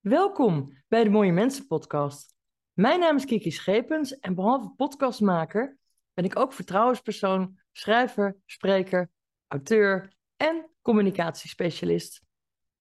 [0.00, 2.34] Welkom bij de Mooie Mensen podcast.
[2.72, 5.78] Mijn naam is Kiki Schepens en behalve podcastmaker
[6.12, 9.10] ben ik ook vertrouwenspersoon, schrijver, spreker,
[9.46, 12.22] auteur en communicatiespecialist.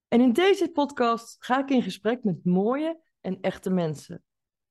[0.08, 4.24] En in deze podcast ga ik in gesprek met mooie en echte mensen.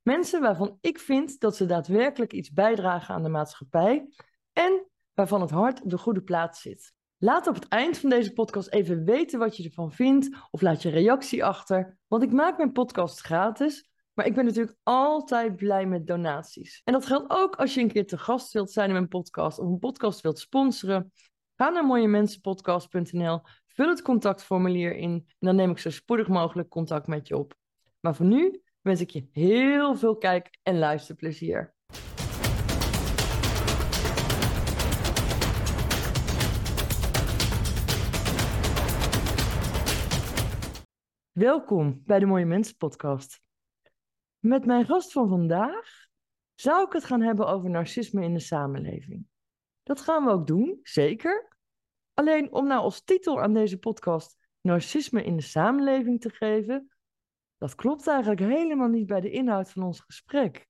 [0.02, 4.08] Mensen waarvan ik vind dat ze daadwerkelijk iets bijdragen aan de maatschappij
[4.52, 6.94] en waarvan het hart op de goede plaats zit.
[7.20, 10.82] Laat op het eind van deze podcast even weten wat je ervan vindt of laat
[10.82, 11.98] je reactie achter.
[12.06, 16.80] Want ik maak mijn podcast gratis, maar ik ben natuurlijk altijd blij met donaties.
[16.84, 19.58] En dat geldt ook als je een keer te gast wilt zijn in mijn podcast
[19.58, 21.12] of een podcast wilt sponsoren.
[21.56, 27.06] Ga naar mooiemensenpodcast.nl, vul het contactformulier in en dan neem ik zo spoedig mogelijk contact
[27.06, 27.54] met je op.
[28.00, 31.76] Maar voor nu wens ik je heel veel kijk- en luisterplezier.
[41.38, 43.40] Welkom bij de Mooie Mensen podcast.
[44.38, 46.06] Met mijn gast van vandaag
[46.54, 49.26] zou ik het gaan hebben over narcisme in de samenleving.
[49.82, 51.56] Dat gaan we ook doen, zeker.
[52.14, 56.92] Alleen om nou als titel aan deze podcast narcisme in de samenleving te geven,
[57.58, 60.66] dat klopt eigenlijk helemaal niet bij de inhoud van ons gesprek.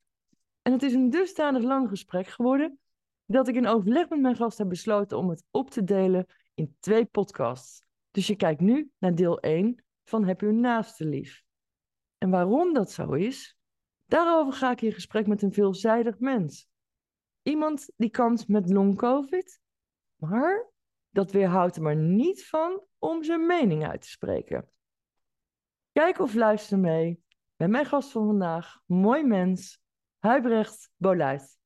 [0.62, 2.78] En het is een dusdanig lang gesprek geworden
[3.26, 6.76] dat ik in overleg met mijn gast heb besloten om het op te delen in
[6.80, 7.82] twee podcasts.
[8.10, 11.44] Dus je kijkt nu naar deel 1 van heb uw naaste lief.
[12.18, 13.58] En waarom dat zo is,
[14.04, 16.68] daarover ga ik in gesprek met een veelzijdig mens.
[17.42, 19.60] Iemand die kampt met long-covid,
[20.16, 20.70] maar
[21.10, 24.70] dat weerhoudt er maar niet van om zijn mening uit te spreken.
[25.92, 27.22] Kijk of luister mee
[27.56, 29.80] met mijn gast van vandaag, mooi mens,
[30.18, 31.58] Huibrecht Boluit.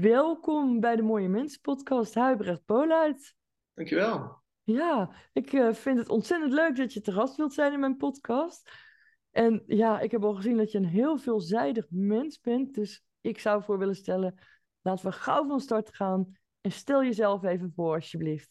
[0.00, 3.34] Welkom bij de Mooie Mensen podcast, Huibrecht Boluit.
[3.74, 4.42] Dankjewel.
[4.62, 7.96] Ja, ik uh, vind het ontzettend leuk dat je te gast wilt zijn in mijn
[7.96, 8.70] podcast.
[9.30, 12.74] En ja, ik heb al gezien dat je een heel veelzijdig mens bent.
[12.74, 14.40] Dus ik zou voor willen stellen,
[14.82, 16.32] laten we gauw van start gaan.
[16.60, 18.50] En stel jezelf even voor, alsjeblieft.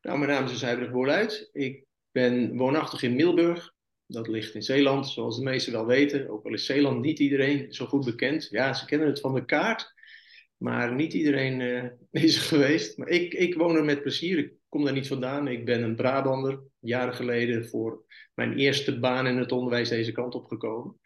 [0.00, 1.48] Nou, mijn naam is dus Huibrecht Boluit.
[1.52, 3.72] Ik ben woonachtig in Milburg.
[4.06, 6.28] Dat ligt in Zeeland, zoals de meesten wel weten.
[6.28, 8.48] Ook al is Zeeland niet iedereen zo goed bekend.
[8.50, 9.93] Ja, ze kennen het van de kaart.
[10.56, 11.84] Maar niet iedereen uh,
[12.24, 12.98] is er geweest.
[12.98, 14.38] Maar ik, ik woon er met plezier.
[14.38, 15.48] Ik kom daar niet vandaan.
[15.48, 16.62] Ik ben een Brabander.
[16.80, 18.04] Jaren geleden voor
[18.34, 20.98] mijn eerste baan in het onderwijs deze kant op gekomen.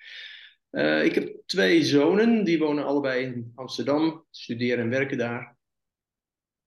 [0.71, 2.45] Uh, ik heb twee zonen.
[2.45, 4.27] Die wonen allebei in Amsterdam.
[4.31, 5.57] Studeren en werken daar.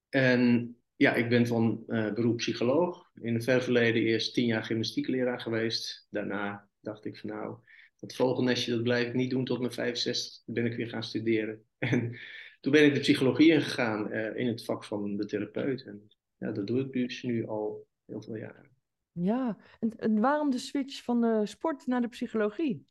[0.09, 3.12] En ja, ik ben van uh, beroep psycholoog.
[3.22, 6.08] In het ver verleden eerst tien jaar gymnastiekleraar geweest.
[6.09, 7.58] Daarna dacht ik van nou,
[8.00, 10.44] dat vogelnestje dat blijf ik niet doen tot mijn 65.
[10.46, 11.63] Toen ben ik weer gaan studeren.
[11.78, 12.19] En
[12.61, 15.83] toen ben ik de psychologie ingegaan uh, in het vak van de therapeut.
[15.83, 16.07] En
[16.38, 18.69] ja, dat doe ik dus nu al heel veel jaren.
[19.11, 22.85] Ja, en, en waarom de switch van de sport naar de psychologie?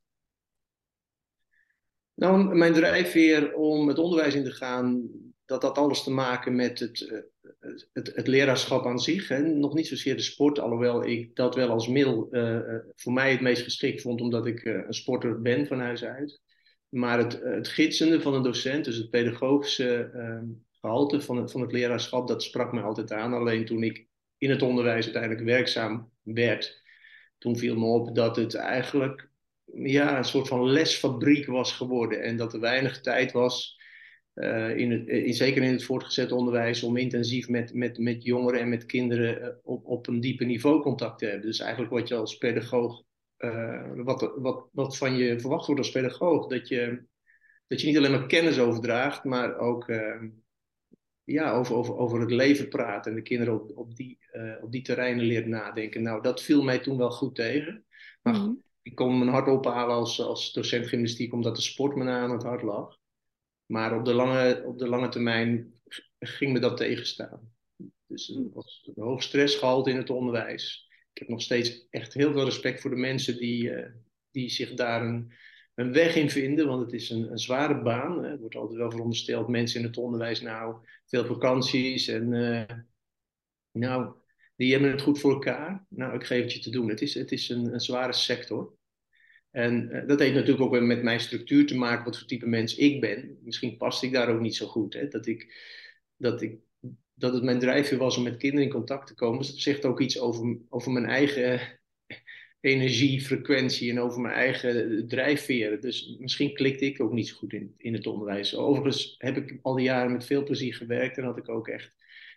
[2.14, 5.08] Nou, mijn drijfveer om het onderwijs in te gaan,
[5.44, 7.24] dat had alles te maken met het,
[7.92, 9.28] het, het leraarschap aan zich.
[9.28, 9.42] Hè.
[9.42, 13.40] Nog niet zozeer de sport, alhoewel ik dat wel als middel uh, voor mij het
[13.40, 16.40] meest geschikt vond, omdat ik uh, een sporter ben van huis uit.
[16.90, 20.38] Maar het, het gidsende van een docent, dus het pedagogische uh,
[20.70, 23.32] gehalte van het, van het leraarschap, dat sprak me altijd aan.
[23.32, 24.06] Alleen toen ik
[24.38, 26.82] in het onderwijs uiteindelijk werkzaam werd,
[27.38, 29.30] toen viel me op dat het eigenlijk
[29.74, 32.22] ja, een soort van lesfabriek was geworden.
[32.22, 33.78] En dat er weinig tijd was,
[34.34, 38.60] uh, in het, in, zeker in het voortgezet onderwijs, om intensief met, met, met jongeren
[38.60, 41.46] en met kinderen op, op een diepe niveau contact te hebben.
[41.46, 43.02] Dus eigenlijk wat je als pedagoog,
[43.96, 47.04] wat, wat, wat van je verwacht wordt als pedagoog, dat je,
[47.66, 49.86] dat je niet alleen maar kennis overdraagt, maar ook
[51.24, 54.18] ja, over, over, over het leven praat en de kinderen op, op, die,
[54.62, 56.02] op die terreinen leert nadenken.
[56.02, 57.84] Nou, dat viel mij toen wel goed tegen.
[58.22, 61.96] Maar mm -hmm ik kon mijn hart ophalen als, als docent gymnastiek, omdat de sport
[61.96, 62.98] me aan het hart lag.
[63.66, 65.80] Maar op de lange, op de lange termijn
[66.18, 67.52] ging me dat tegenstaan.
[68.06, 70.89] Dus er was een hoog stressgehalte in het onderwijs.
[71.20, 73.86] Ik heb nog steeds echt heel veel respect voor de mensen die, uh,
[74.30, 75.32] die zich daar een,
[75.74, 78.24] een weg in vinden, want het is een, een zware baan.
[78.24, 80.76] Er wordt altijd wel verondersteld, mensen in het onderwijs, nou,
[81.06, 82.62] veel vakanties en uh,
[83.72, 84.14] nou,
[84.56, 85.86] die hebben het goed voor elkaar.
[85.88, 86.88] Nou, ik geef het je te doen.
[86.88, 88.74] Het is, het is een, een zware sector.
[89.50, 92.74] En uh, dat heeft natuurlijk ook met mijn structuur te maken, wat voor type mens
[92.74, 93.38] ik ben.
[93.42, 94.94] Misschien past ik daar ook niet zo goed.
[94.94, 95.08] Hè?
[95.08, 95.54] Dat, ik,
[96.16, 96.58] dat, ik,
[97.20, 99.38] dat het mijn drijfveer was om met kinderen in contact te komen.
[99.38, 101.60] Dus dat zegt ook iets over, over mijn eigen
[102.60, 105.80] energiefrequentie en over mijn eigen drijfveren.
[105.80, 108.56] Dus misschien klikte ik ook niet zo goed in, in het onderwijs.
[108.56, 111.94] Overigens heb ik al die jaren met veel plezier gewerkt en had ik ook echt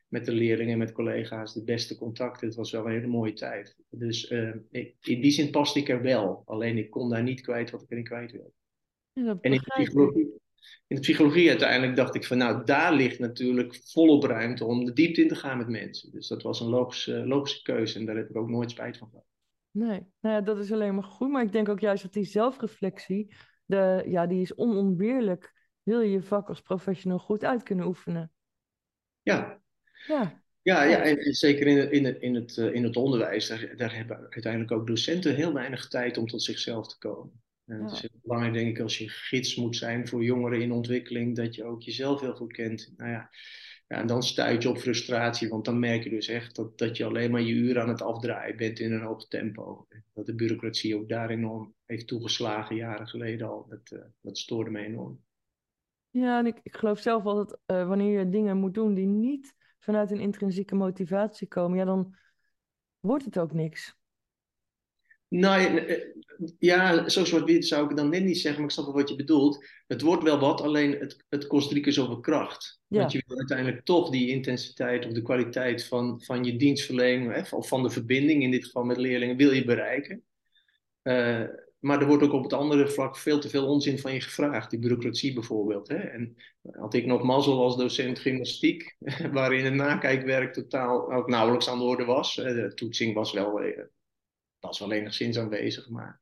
[0.07, 2.47] met de leerlingen en met collega's de beste contacten.
[2.47, 3.75] Het was wel een hele mooie tijd.
[3.89, 6.41] Dus uh, in die zin paste ik er wel.
[6.45, 8.51] Alleen ik kon daar niet kwijt wat ik erin kwijt wilde.
[9.13, 10.41] en in de, psychologie,
[10.87, 14.93] in de psychologie uiteindelijk dacht ik van nou, daar ligt natuurlijk volop ruimte om de
[14.93, 16.11] diepte in te gaan met mensen.
[16.11, 19.09] Dus dat was een logische, logische keuze en daar heb ik ook nooit spijt van
[19.09, 19.25] gehad.
[19.71, 21.29] Nee, nou ja, dat is alleen maar goed.
[21.29, 25.53] Maar ik denk ook juist dat die zelfreflectie, de, ja, die is onontbeerlijk.
[25.83, 28.31] Wil je je vak als professional goed uit kunnen oefenen?
[29.21, 29.61] Ja.
[30.07, 30.41] Ja.
[30.61, 34.71] Ja, ja en zeker in, in, in, het, in het onderwijs, daar, daar hebben uiteindelijk
[34.71, 37.41] ook docenten heel weinig tijd om tot zichzelf te komen.
[37.65, 40.71] En het is heel belangrijk, denk ik, als je gids moet zijn voor jongeren in
[40.71, 42.93] ontwikkeling, dat je ook jezelf heel goed kent.
[42.97, 43.29] Nou ja,
[43.87, 46.97] ja, en dan stuit je op frustratie, want dan merk je dus echt dat, dat
[46.97, 49.87] je alleen maar je uren aan het afdraaien bent in een hoog tempo.
[50.13, 53.65] Dat de bureaucratie ook daar enorm heeft toegeslagen, jaren geleden al.
[53.69, 55.19] Dat, uh, dat stoorde me enorm.
[56.09, 59.55] Ja, en ik, ik geloof zelf dat uh, wanneer je dingen moet doen die niet
[59.79, 62.15] vanuit een intrinsieke motivatie komen, ja, dan
[62.99, 63.97] wordt het ook niks.
[65.33, 65.83] Nou
[66.59, 69.15] ja, zo zwart-wit zou ik dan net niet zeggen, maar ik snap wel wat je
[69.15, 69.65] bedoelt.
[69.87, 72.79] Het wordt wel wat, alleen het, het kost drie keer zoveel kracht.
[72.87, 72.99] Ja.
[72.99, 77.55] Want je wil uiteindelijk toch die intensiteit of de kwaliteit van, van je dienstverlening, hè,
[77.55, 80.23] of van de verbinding, in dit geval met leerlingen, wil je bereiken.
[81.03, 81.43] Uh,
[81.79, 84.69] maar er wordt ook op het andere vlak veel te veel onzin van je gevraagd.
[84.69, 85.87] Die bureaucratie bijvoorbeeld.
[85.87, 85.97] Hè?
[85.97, 86.35] En
[86.71, 88.95] had ik nog mazzel als docent gymnastiek,
[89.31, 92.35] waarin het nakijkwerk totaal ook nauwelijks aan de orde was.
[92.35, 93.83] De toetsing was wel, eh,
[94.63, 96.19] was wel enigszins aanwezig, maar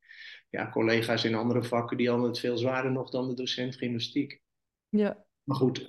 [0.50, 4.42] ja, collega's in andere vakken die hadden het veel zwaarder nog dan de docent gymnastiek.
[4.90, 5.26] Ja.
[5.44, 5.86] Maar goed,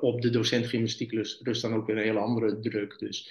[0.00, 2.98] op, de docent gymnastiek rust, dan ook weer een hele andere druk.
[2.98, 3.30] Dus,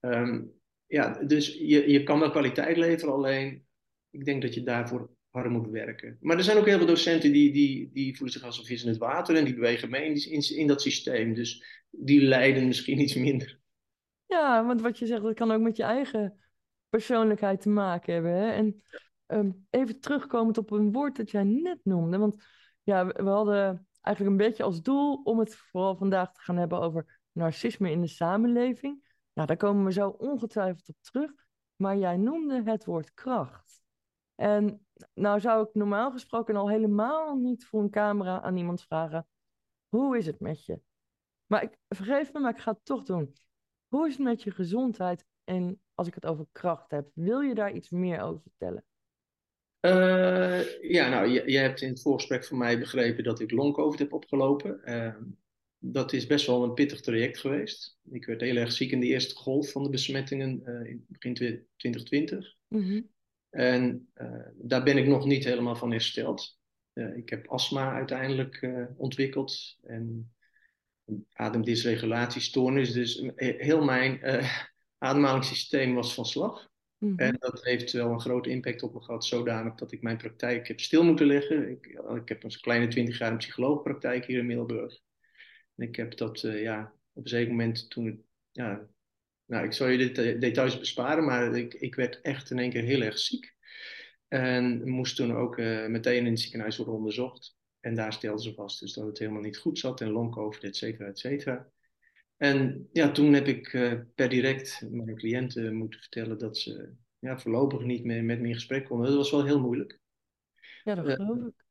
[0.00, 0.52] um,
[0.86, 3.66] ja, dus je, je kan wel kwaliteit leveren, alleen
[4.10, 6.16] ik denk dat je daarvoor harder moet werken.
[6.20, 8.82] Maar er zijn ook heel veel docenten die, die, die voelen zich als een vis
[8.82, 11.34] in het water en die bewegen mee in, in, in dat systeem.
[11.34, 13.58] Dus die lijden misschien iets minder.
[14.26, 16.40] Ja, want wat je zegt, dat kan ook met je eigen
[16.96, 18.54] persoonlijkheid te maken hebben.
[18.54, 18.82] En
[19.26, 22.18] um, even terugkomend op een woord dat jij net noemde.
[22.18, 22.44] Want
[22.82, 26.80] ja, we, hadden eigenlijk een beetje als doel om het vooral vandaag te gaan hebben
[26.80, 29.14] over narcisme in de samenleving.
[29.32, 31.32] Nou, daar komen we zo ongetwijfeld op terug.
[31.76, 33.82] Maar jij noemde het woord kracht.
[34.34, 39.26] En nou zou ik normaal gesproken al helemaal niet voor een camera aan iemand vragen:
[39.88, 40.80] hoe is het met je?
[41.46, 43.34] Maar ik vergeef me, maar ik ga het toch doen.
[43.88, 45.26] Hoe is het met je gezondheid?
[45.44, 48.84] En als ik het over kracht heb, wil je daar iets meer over vertellen?
[49.80, 53.98] Uh, ja, nou, je, je, hebt in het voorgesprek van mij begrepen dat ik long-covid
[53.98, 54.80] heb opgelopen.
[54.84, 55.14] Uh,
[55.78, 57.98] dat is best wel een pittig traject geweest.
[58.10, 61.34] Ik werd heel erg ziek in de eerste golf van de besmettingen uh, in begin
[61.76, 62.54] 2020.
[62.68, 63.14] Mm
[63.50, 66.58] en uh, daar ben ik nog niet helemaal van hersteld.
[66.92, 70.34] Ik heb astma uiteindelijk ontwikkeld en
[71.32, 72.92] ademdysregulatiestoornis.
[72.92, 74.20] Dus heel mijn
[74.98, 76.68] ademhalingssysteem was van slag.
[76.98, 77.18] Mm -hmm.
[77.18, 80.68] En dat heeft wel een grote impact op me gehad, zodanig dat ik mijn praktijk
[80.68, 81.70] heb stil moeten leggen.
[81.70, 84.98] Ik, ik heb een kleine twintig jaar een psycholoogpraktijk hier in Middelburg.
[85.76, 88.88] En ik heb dat ja, op een zeker moment toen ja,
[89.46, 92.82] nou, ik zal je de details besparen, maar ik, ik werd echt in één keer
[92.82, 93.54] heel erg ziek.
[94.28, 97.56] En moest toen ook uh, meteen in het ziekenhuis worden onderzocht.
[97.80, 100.76] En daar stelden ze vast dus dat het helemaal niet goed zat en long-covid, et
[100.76, 101.70] cetera, et cetera.
[102.36, 107.38] En ja, toen heb ik uh, per direct mijn cliënten moeten vertellen dat ze ja,
[107.38, 109.06] voorlopig niet meer met me in gesprek konden.
[109.06, 110.00] Dat was wel heel moeilijk.
[110.84, 111.64] Ja, dat geloof ik.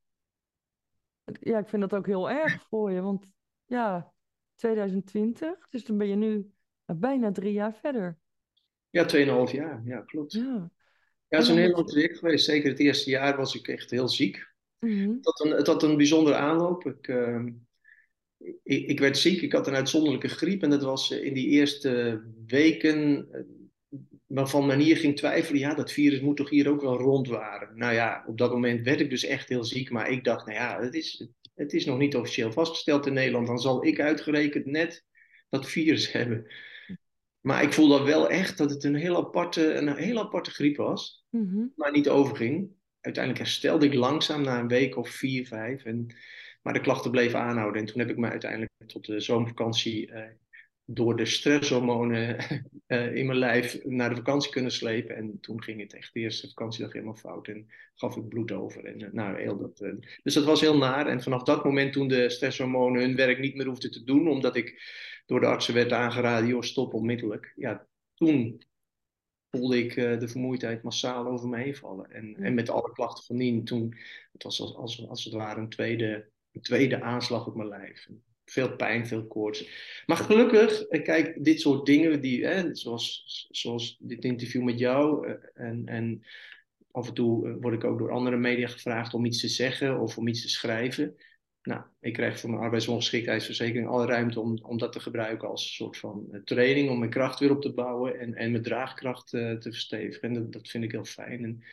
[1.40, 3.26] Ja, ik vind dat ook heel erg voor je, want
[3.66, 4.14] ja,
[4.56, 6.52] 2020, dus dan ben je nu
[6.86, 8.18] bijna drie jaar verder.
[8.90, 9.06] Ja,
[9.48, 10.32] 2,5 jaar, ja, klopt.
[10.32, 10.72] Ja,
[11.28, 12.46] ja het is een heel lang traject geweest.
[12.46, 14.54] Zeker het eerste jaar was ik echt heel ziek.
[14.80, 16.86] Mm het, had een, het had een bijzondere aanloop.
[16.86, 17.46] Ik, uh,
[18.64, 20.64] ik, ik, werd ziek, ik had een uitzonderlijke griep.
[20.64, 25.60] En dat was in die eerste weken uh, waarvan men hier ging twijfelen.
[25.60, 27.78] Ja, dat virus moet toch hier ook wel rond waren.
[27.78, 29.90] Nou ja, op dat moment werd ik dus echt heel ziek.
[29.90, 33.48] Maar ik dacht, nou ja, het is, het is nog niet officieel vastgesteld in Nederland.
[33.48, 35.06] Dan zal ik uitgerekend net
[35.50, 36.52] dat virus hebben.
[37.42, 41.26] Maar ik voelde wel echt dat het een heel aparte, een heel aparte griep was.
[41.30, 42.70] Mm Maar niet overging.
[43.02, 45.84] Uiteindelijk herstelde ik langzaam na een week of vier, vijf.
[45.84, 46.08] En,
[46.66, 47.82] maar de klachten bleven aanhouden.
[47.82, 50.32] En toen heb ik me uiteindelijk tot de zomervakantie eh,
[50.86, 52.38] door de stresshormonen
[52.88, 55.16] uh, in mijn lijf naar de vakantie kunnen slepen.
[55.16, 57.48] En toen ging het echt de eerste vakantiedag helemaal fout.
[57.48, 58.86] En gaf ik bloed over.
[58.86, 59.94] En, uh, nou, heel dat, uh,
[60.24, 61.08] dus dat was heel naar.
[61.08, 64.28] En vanaf dat moment toen de stresshormonen hun werk niet meer hoefden te doen.
[64.28, 64.82] Omdat ik
[65.26, 67.54] door de artsen werd aangeraden, joh, stop onmiddellijk.
[67.56, 68.64] Ja, toen
[69.50, 72.12] voelde ik de vermoeidheid massaal over me heen vallen.
[72.12, 73.96] En, en met alle klachten van dien, toen,
[74.32, 78.08] het was als, als, als het ware een tweede, tweede aanslag op mijn lijf.
[78.46, 79.70] Veel pijn, veel koorts.
[80.06, 85.86] Maar gelukkig, kijk, dit soort dingen, die, hè, zoals, zoals dit interview met jou, en,
[85.86, 86.24] en
[86.92, 90.18] af en toe word ik ook door andere media gevraagd om iets te zeggen of
[90.18, 91.16] om iets te schrijven.
[91.62, 95.70] Nou, ik krijg voor mijn arbeidsongeschiktheidsverzekering alle ruimte om, om dat te gebruiken als een
[95.70, 99.58] soort van training, om mijn kracht weer op te bouwen en, en mijn draagkracht te
[99.60, 100.22] verstevigen.
[100.22, 101.44] En dat, dat, vind ik heel fijn.
[101.44, 101.64] En,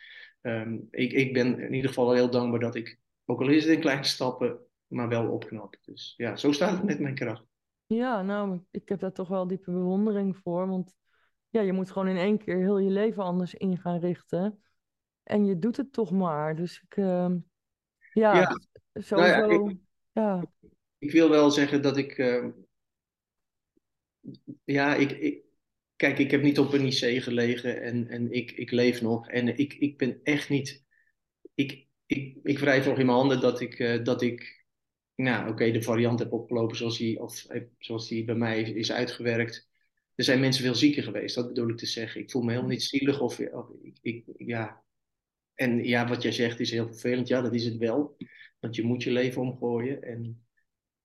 [0.41, 3.73] um, ik, ik ben in ieder geval heel dankbaar dat ik, ook al is het
[3.73, 4.59] in kleine stappen,
[4.93, 5.77] maar wel opknap.
[5.81, 7.45] Dus ja, zo staat het met mijn kracht.
[7.85, 10.67] Ja, nou, ik heb daar toch wel diepe bewondering voor.
[10.67, 10.93] Want
[11.49, 14.63] ja, je moet gewoon in één keer heel je leven anders in gaan richten.
[15.23, 16.55] En je doet het toch maar.
[16.55, 17.31] Dus ik, uh,
[18.13, 18.59] ja, ja,
[18.93, 19.15] sowieso.
[19.15, 19.77] Nou ja, ik,
[20.11, 20.45] ja.
[20.97, 22.17] ik, wil wel zeggen dat ik.
[22.17, 22.47] Uh,
[24.63, 25.43] ja, ik, ik,
[26.03, 29.29] Kijk, ik heb niet op een IC gelegen en, en ik, ik leef nog.
[29.29, 30.83] En ik, ik ben echt niet.
[31.55, 34.62] Ik, ik, ik wrijf nog in mijn handen dat ik, uh, dat ik
[35.15, 38.91] nou, oké, de variant heb opgelopen zoals die, of, eh, zoals die bij mij is
[38.91, 39.69] uitgewerkt.
[40.15, 42.21] Er zijn mensen veel zieker geweest, dat bedoel ik te zeggen.
[42.21, 44.83] Ik voel me helemaal niet zielig of, of ik, ik, ja,
[45.53, 47.27] en ja, wat jij zegt is heel vervelend.
[47.27, 48.17] Ja, dat is het wel.
[48.59, 50.01] Want je moet je leven omgooien.
[50.01, 50.45] En,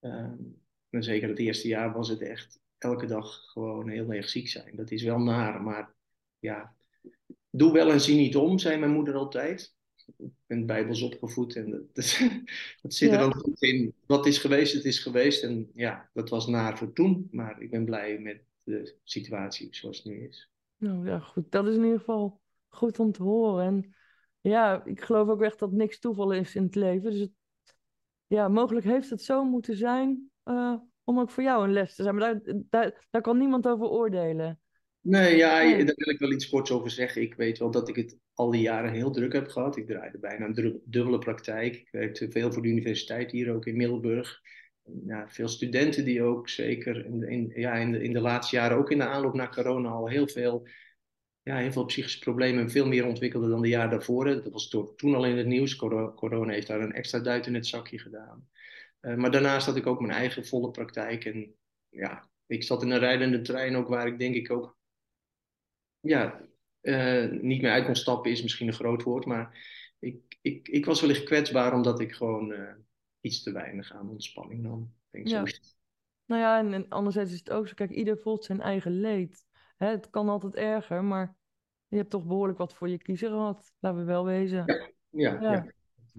[0.00, 0.32] uh,
[0.90, 4.76] en zeker het eerste jaar was het echt elke dag gewoon heel erg ziek zijn.
[4.76, 5.94] Dat is wel naar, maar
[6.38, 6.76] ja.
[7.50, 9.76] Doe wel en zie niet om, zei mijn moeder altijd.
[10.16, 11.94] Ik ben bijbels opgevoed en dat,
[12.82, 13.94] dat, zit er ook goed in.
[14.06, 15.42] Wat is geweest, het is geweest.
[15.42, 17.28] En ja, dat was naar voor toen.
[17.30, 20.50] Maar ik ben blij met de situatie zoals het nu is.
[20.76, 21.50] Nou ja, goed.
[21.50, 23.66] Dat is in ieder geval goed om te horen.
[23.66, 23.94] En
[24.40, 27.10] ja, ik geloof ook echt dat niks toeval is in het leven.
[27.10, 27.32] Dus het,
[28.26, 30.74] ja, mogelijk heeft het zo moeten zijn uh,
[31.04, 32.14] om ook voor jou een les te zijn.
[32.14, 34.60] Maar daar, daar, daar kan niemand over oordelen.
[35.00, 35.84] Nee, ja, nee.
[35.84, 37.22] daar wil ik wel iets korts over zeggen.
[37.22, 39.76] Ik weet wel dat ik het al die jaren heel druk heb gehad.
[39.76, 41.76] Ik draaide bijna een dubbele praktijk.
[41.76, 44.40] Ik werkte veel voor de universiteit hier ook in Middelburg.
[45.06, 48.76] Ja, veel studenten die ook zeker in, in, ja, in, de, in de laatste jaren,
[48.76, 50.66] ook in de aanloop naar corona, al heel veel
[51.42, 54.24] ja, heel veel psychische problemen veel meer ontwikkelde dan de jaar daarvoor.
[54.24, 55.76] Dat was toen al in het nieuws.
[55.76, 58.48] Corona heeft daar een extra duit in het zakje gedaan.
[59.00, 61.24] Uh, maar daarnaast had ik ook mijn eigen volle praktijk.
[61.24, 61.54] En
[61.88, 64.76] ja, ik zat in een rijdende trein ook waar ik denk ik ook
[66.00, 66.48] ja,
[66.88, 69.24] uh, niet meer uit kon stappen is misschien een groot woord.
[69.24, 69.58] Maar
[69.98, 72.72] ik, ik, ik was wellicht kwetsbaar omdat ik gewoon uh,
[73.20, 74.94] iets te weinig aan ontspanning nam.
[75.10, 75.46] Denk ja.
[75.46, 75.56] Zo.
[76.24, 77.74] Nou ja, en, en anderzijds is het ook zo.
[77.74, 79.46] Kijk, ieder voelt zijn eigen leed.
[79.76, 81.36] Hè, het kan altijd erger, maar
[81.86, 84.64] je hebt toch behoorlijk wat voor je kiezer gehad, laten we wel wezen.
[85.10, 85.52] Ja, ja.
[85.52, 85.66] ja.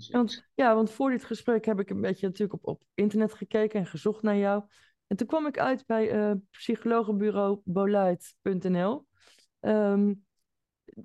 [0.10, 3.80] Want, ja, want voor dit gesprek heb ik een beetje natuurlijk op, op internet gekeken
[3.80, 4.64] en gezocht naar jou.
[5.08, 9.08] En toen kwam ik uit bij uh, psychologenbureau boluit.nl.
[9.60, 10.26] Um,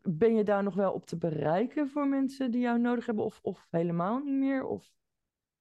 [0.03, 3.39] ben je daar nog wel op te bereiken voor mensen die jou nodig hebben of,
[3.43, 4.65] of helemaal niet meer?
[4.67, 4.93] Of...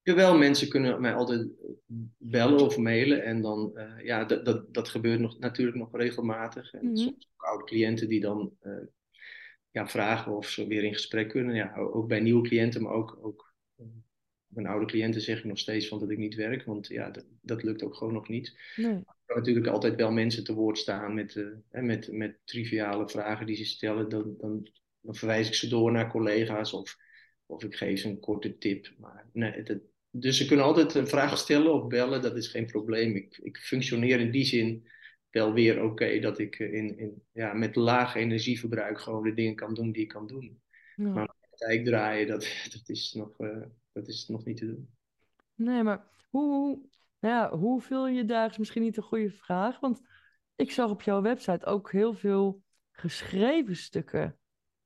[0.02, 1.48] Jawel, mensen kunnen mij altijd
[2.18, 3.24] bellen of mailen.
[3.24, 6.72] En dan, uh, ja, dat, dat, dat gebeurt nog, natuurlijk nog regelmatig.
[6.72, 6.96] En mm -hmm.
[6.96, 8.72] soms ook oude cliënten die dan uh,
[9.70, 11.54] ja, vragen of ze weer in gesprek kunnen.
[11.54, 13.53] Ja, ook bij nieuwe cliënten, maar ook, ook
[14.54, 16.64] mijn oude cliënten zeg ik nog steeds van dat ik niet werk.
[16.64, 18.58] Want ja, dat, dat lukt ook gewoon nog niet.
[18.76, 18.92] Nee.
[18.92, 23.56] Er kan natuurlijk altijd wel mensen te woord staan met, met, met triviale vragen die
[23.56, 24.08] ze stellen.
[24.08, 24.68] Dan, dan,
[25.00, 26.96] dan verwijs ik ze door naar collega's of,
[27.46, 28.94] of ik geef ze een korte tip.
[28.98, 29.78] Maar nee, dat,
[30.10, 33.14] dus ze kunnen altijd een vraag stellen of bellen, dat is geen probleem.
[33.16, 34.86] Ik, ik functioneer in die zin
[35.30, 39.74] wel weer oké dat ik in, in, ja, met laag energieverbruik gewoon de dingen kan
[39.74, 40.60] doen die ik kan doen.
[40.96, 41.08] Ja.
[41.08, 42.40] Maar praktijk draaien, dat,
[42.72, 44.90] dat, is nog, uh, dat is nog niet te doen.
[45.54, 46.78] Nee, maar hoe,
[47.20, 50.00] nou ja, hoe vul je daar is misschien niet een goede vraag, want
[50.54, 54.38] ik zag op jouw website ook heel veel geschreven stukken.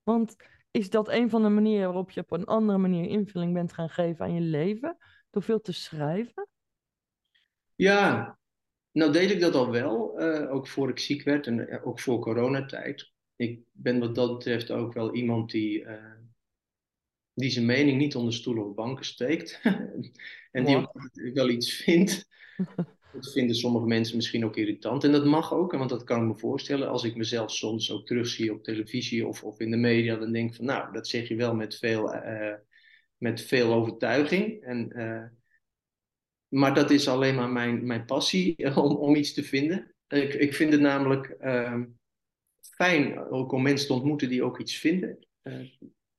[0.03, 0.37] Want
[0.71, 3.91] is dat een van de manieren waarop je op een andere manier invulling bent gaan
[3.91, 4.97] geven aan je leven?
[5.31, 6.49] door veel te schrijven?
[7.75, 8.39] Ja,
[8.93, 12.01] nou deed ik dat al wel, uh, ook voor ik ziek werd en uh, ook
[12.01, 13.13] voor coronatijd.
[13.37, 16.15] Ik ben wat dat betreft ook wel iemand die, uh,
[17.39, 19.61] die zijn mening niet onder stoelen of banken steekt.
[20.53, 22.27] en die ook wel iets vindt.
[23.13, 25.05] Dat vinden sommige mensen misschien ook irritant.
[25.05, 26.89] En dat mag ook, want dat kan ik me voorstellen.
[26.89, 30.51] Als ik mezelf soms ook terugzie op televisie of, of in de media, dan denk
[30.51, 32.11] ik van nou, dat zeg je wel met veel
[33.19, 34.63] met veel overtuiging.
[34.63, 35.25] En, uh,
[36.49, 39.95] maar dat is alleen maar mijn, mijn passie om, om iets te vinden.
[40.09, 41.83] Ik, ik vind het namelijk uh,
[42.61, 45.27] fijn ook om mensen te ontmoeten die ook iets vinden.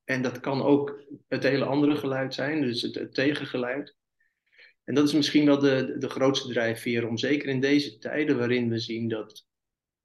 [0.09, 3.95] En dat kan ook het hele andere geluid zijn, dus het, tegengeluid.
[4.83, 8.69] En dat is misschien wel de, de grootste drijfveer om zeker in deze tijden waarin
[8.69, 9.45] we zien dat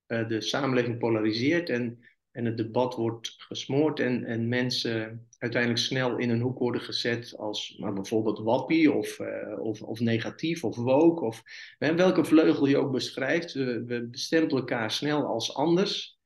[0.06, 6.18] uh, de samenleving polariseert en en het debat wordt gesmoord en, en mensen uiteindelijk snel
[6.18, 10.76] in een hoek worden gezet als maar bijvoorbeeld wappie of, uh, of, of negatief of
[10.76, 11.42] woke of
[11.78, 13.52] welke vleugel je ook beschrijft.
[13.52, 16.18] We, bestempelen elkaar snel als anders.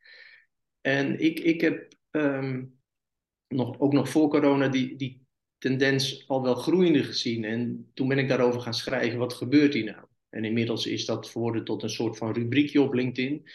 [0.81, 2.78] En ik, ik heb um,
[3.49, 5.27] nog, ook nog voor corona die, die
[5.59, 7.45] tendens al wel groeiende gezien.
[7.45, 10.07] En toen ben ik daarover gaan schrijven, wat gebeurt hier nou?
[10.31, 13.49] En inmiddels is dat geworden tot een soort van rubriekje op LinkedIn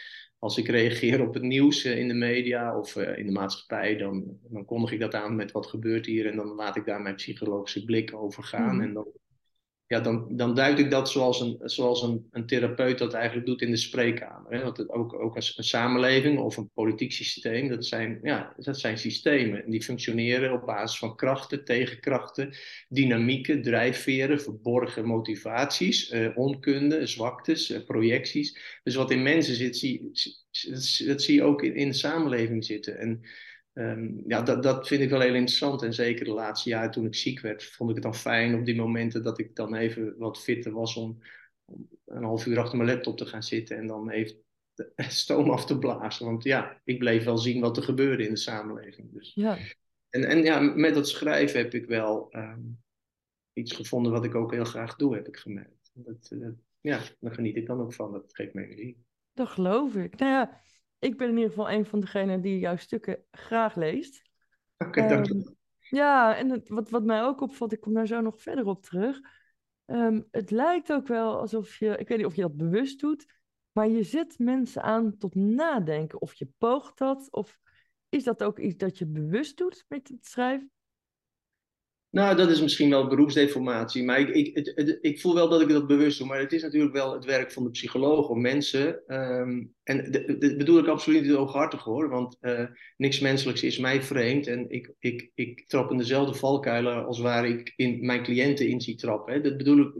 [0.43, 3.97] als ik reageer op het nieuws eh, in de media of eh, in de maatschappij,
[3.97, 7.01] dan, dan kondig ik dat aan met wat gebeurt hier en dan laat ik daar
[7.01, 8.75] mijn psychologische blik over gaan.
[8.75, 8.83] Mhm.
[8.83, 9.07] En dan
[9.87, 13.61] ja, dan, dan duid ik dat zoals, een, zoals een, een therapeut dat eigenlijk doet
[13.61, 14.51] in de spreekkamer.
[14.51, 14.63] Hè?
[14.63, 18.97] Want ook, ook als een samenleving of een politiek systeem, dat zijn, ja, dat zijn
[18.97, 19.63] systemen.
[19.63, 22.55] En die functioneren op basis van krachten, tegenkrachten,
[22.89, 28.79] dynamieken, drijfveren, verborgen motivaties, eh, onkunde, zwaktes, eh, projecties.
[28.83, 30.11] Dus wat in mensen zit, zie,
[31.05, 32.97] dat zie je ook in, in de samenleving zitten.
[32.97, 33.21] En
[33.73, 35.81] Um, ja, dat, dat vind ik wel heel interessant.
[35.81, 38.65] En zeker de laatste jaren toen ik ziek werd, vond ik het dan fijn op
[38.65, 41.19] die momenten dat ik dan even wat fitter was om,
[41.65, 45.49] om een half uur achter mijn laptop te gaan zitten en dan even de stoom
[45.49, 46.25] af te blazen.
[46.25, 49.13] Want ja, ik bleef wel zien wat er gebeurde in de samenleving.
[49.13, 49.31] Dus.
[49.33, 49.57] Ja.
[50.09, 52.83] En, en ja, met dat schrijven heb ik wel um,
[53.53, 55.91] iets gevonden wat ik ook heel graag doe, heb ik gemerkt.
[55.93, 56.47] Dat, uh,
[56.81, 58.11] ja, daar geniet ik dan ook van.
[58.11, 58.97] Dat geeft me energie.
[59.33, 60.17] Dat geloof ik.
[60.17, 60.61] Nou ja,
[61.03, 64.21] ik ben in ieder geval een van degenen die jouw stukken graag leest.
[64.77, 65.55] Oké, okay, dank je.
[65.79, 68.83] Ja, en het, wat, wat mij ook opvalt, ik kom daar zo nog verder op
[68.83, 69.19] terug.
[69.85, 73.25] Um, het lijkt ook wel alsof je, ik weet niet of je dat bewust doet,
[73.71, 76.21] maar je zet mensen aan tot nadenken.
[76.21, 77.59] Of je poogt dat, of
[78.09, 80.71] is dat ook iets dat je bewust doet met het schrijven?
[82.13, 84.03] Nou, dat is misschien wel beroepsdeformatie.
[84.03, 86.27] Maar ik, ik, het, ik voel wel dat ik dat bewust doe.
[86.27, 89.01] Maar het is natuurlijk wel het werk van de psycholoog om mensen.
[89.07, 92.09] Um, en dat bedoel ik absoluut niet hooghartig hoor.
[92.09, 92.65] Want uh,
[92.97, 94.47] niks menselijks is mij vreemd.
[94.47, 98.81] En ik, ik, ik trap in dezelfde valkuilen als waar ik in mijn cliënten in
[98.81, 99.33] zie trappen.
[99.33, 99.41] Hè.
[99.41, 99.93] Dat bedoel ik,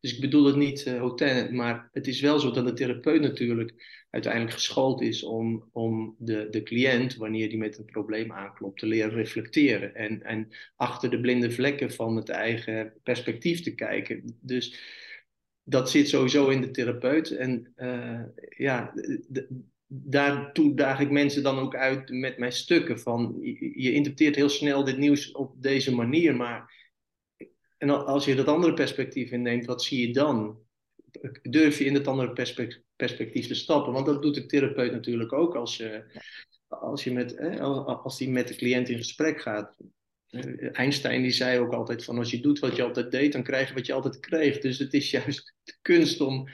[0.00, 3.99] dus ik bedoel het niet uh, Maar het is wel zo dat de therapeut natuurlijk
[4.10, 8.86] uiteindelijk geschoold is om, om de, de cliënt, wanneer die met een probleem aanklopt, te
[8.86, 9.94] leren reflecteren.
[9.94, 14.38] En, en achter de blinde vlekken van het eigen perspectief te kijken.
[14.40, 14.80] Dus
[15.62, 17.30] dat zit sowieso in de therapeut.
[17.30, 18.22] En uh,
[18.56, 18.94] ja,
[19.86, 23.00] daartoe daag ik mensen dan ook uit met mijn stukken.
[23.00, 23.38] Van,
[23.74, 26.78] je, interpreteert heel snel dit nieuws op deze manier, maar
[27.78, 30.58] en als je dat andere perspectief inneemt, wat zie je dan?
[31.42, 33.92] Durf je in het andere perspectief perspectief te stappen.
[33.92, 36.04] Want dat doet de therapeut natuurlijk ook als je,
[36.68, 37.38] als je met,
[38.02, 39.76] als die met de cliënt in gesprek gaat.
[40.30, 43.42] Eh, Einstein die zei ook altijd van als je doet wat je altijd deed, dan
[43.42, 44.58] krijg je wat je altijd kreeg.
[44.58, 46.48] Dus het is juist de kunst om,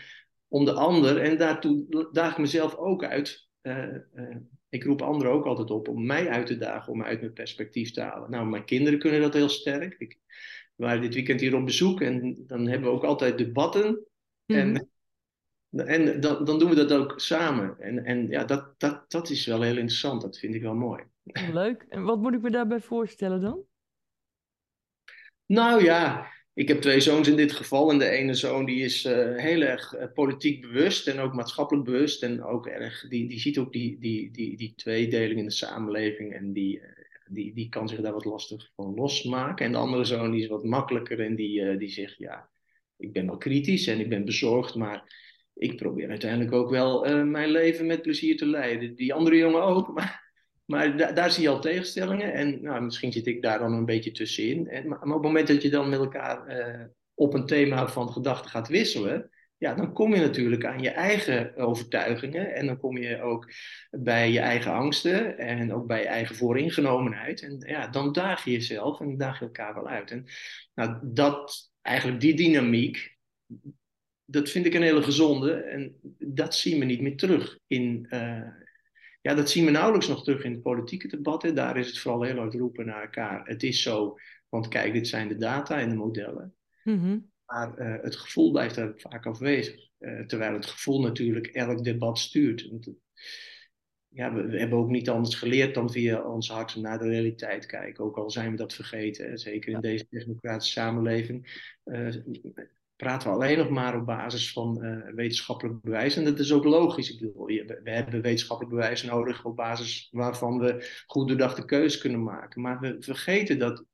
[0.48, 3.48] om de ander, en daartoe daag ik mezelf ook uit.
[3.62, 4.36] Uh, uh,
[4.68, 7.90] ik roep anderen ook altijd op om mij uit te dagen, om uit mijn perspectief
[7.90, 8.30] te halen.
[8.30, 9.94] Nou, mijn kinderen kunnen dat heel sterk.
[9.98, 10.18] Ik,
[10.74, 14.06] we waren dit weekend hier op bezoek en dan hebben we ook altijd debatten.
[14.46, 14.84] En mhm.
[15.84, 17.76] En dan, dan doen we dat ook samen.
[17.78, 20.22] En, en ja, dat, dat, dat is wel heel interessant.
[20.22, 21.02] Dat vind ik wel mooi.
[21.52, 21.86] Leuk.
[21.88, 23.64] En wat moet ik me daarbij voorstellen dan?
[25.46, 27.90] Nou ja, ik heb twee zoons in dit geval.
[27.90, 31.84] En de ene zoon die is uh, heel erg uh, politiek bewust en ook maatschappelijk
[31.84, 32.22] bewust.
[32.22, 36.34] En ook erg, die, die ziet ook die, die, die, die tweedeling in de samenleving.
[36.34, 36.84] En die, uh,
[37.26, 39.66] die, die kan zich daar wat lastig van losmaken.
[39.66, 42.48] En de andere zoon die is wat makkelijker en die, die zegt ja,
[42.98, 47.22] ik ben wel kritisch en ik ben bezorgd, maar ik probeer uiteindelijk ook wel uh,
[47.22, 48.94] mijn leven met plezier te leiden.
[48.94, 50.32] Die andere jongen ook, maar,
[50.64, 52.32] maar daar zie je al tegenstellingen.
[52.32, 54.68] En nou, misschien zit ik daar dan een beetje tussenin.
[54.68, 58.12] En, maar, op het moment dat je dan met elkaar uh, op een thema van
[58.12, 62.54] gedachten gaat wisselen, ja, dan kom je natuurlijk aan je eigen overtuigingen.
[62.54, 63.52] En dan kom je ook
[63.90, 67.42] bij je eigen angsten en ook bij je eigen vooringenomenheid.
[67.42, 70.10] En ja, dan daag je jezelf en daag je elkaar wel uit.
[70.10, 70.24] En
[70.74, 73.16] nou, dat, eigenlijk die dynamiek,
[74.24, 75.52] dat vind ik een hele gezonde.
[75.52, 78.06] En dat zien we niet meer terug in.
[78.10, 78.48] Uh,
[79.22, 81.54] ja, dat zien we nauwelijks nog terug in de politieke debatten.
[81.54, 83.46] Daar is het vooral heel hard roepen naar elkaar.
[83.46, 84.18] Het is zo,
[84.48, 86.54] want kijk, dit zijn de data en de modellen.
[86.84, 87.18] Mhm.
[87.46, 89.88] Maar uh, het gevoel blijft er vaak afwezig.
[89.98, 92.70] Uh, terwijl het gevoel natuurlijk elk debat stuurt.
[94.16, 97.66] Ja, we, we, hebben ook niet anders geleerd dan via ons hart naar de realiteit
[97.66, 98.04] kijken.
[98.04, 99.38] Ook al zijn we dat vergeten.
[99.38, 101.48] Zeker in deze democratische samenleving
[102.96, 106.16] praten we alleen nog maar op basis van uh, wetenschappelijk bewijs.
[106.16, 107.10] En dat is ook logisch.
[107.10, 112.22] Ik bedoel, we, hebben wetenschappelijk bewijs nodig op basis waarvan we goed doordachte keuzes kunnen
[112.22, 112.60] maken.
[112.60, 113.84] Maar we vergeten dat,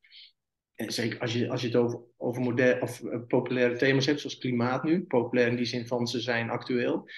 [0.74, 4.20] en zeker als je, als je het over, over moderne of uh, populaire thema's hebt,
[4.20, 7.08] zoals klimaat nu, populair in die zin van ze zijn actueel.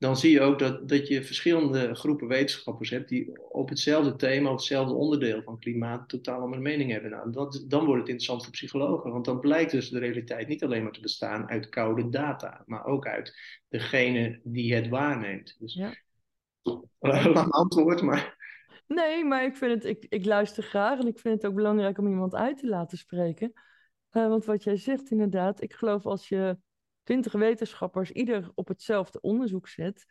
[0.00, 4.50] Dan zie je ook dat, dat je verschillende groepen wetenschappers hebt die op hetzelfde thema,
[4.50, 7.10] op hetzelfde onderdeel van klimaat totaal een mening hebben.
[7.10, 10.64] Nou, dat, dan wordt het interessant voor psychologen, want dan blijkt dus de realiteit niet
[10.64, 13.34] alleen maar te bestaan uit koude data, maar ook uit
[13.68, 15.56] degene die het waarneemt.
[15.58, 15.94] Dus, ja.
[17.48, 18.38] Antwoord, maar...
[18.86, 21.98] Nee, maar ik, vind het, ik, ik luister graag en ik vind het ook belangrijk
[21.98, 23.52] om iemand uit te laten spreken.
[24.12, 26.58] Uh, want wat jij zegt inderdaad, ik geloof als je
[27.10, 30.06] twintig wetenschappers ieder op hetzelfde onderzoek zet,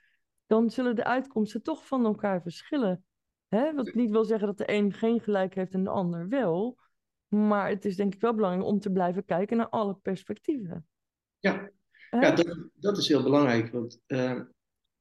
[0.48, 3.06] dan zullen de uitkomsten toch van elkaar verschillen.
[3.48, 3.74] Hè?
[3.74, 6.80] Wat niet wil zeggen dat de een geen gelijk heeft en de ander wel.
[7.28, 10.88] Maar het is denk ik wel belangrijk om te blijven kijken naar alle perspectieven.
[11.40, 11.70] Ja,
[12.10, 13.72] ja dat, dat is heel belangrijk.
[13.72, 14.42] Want uh,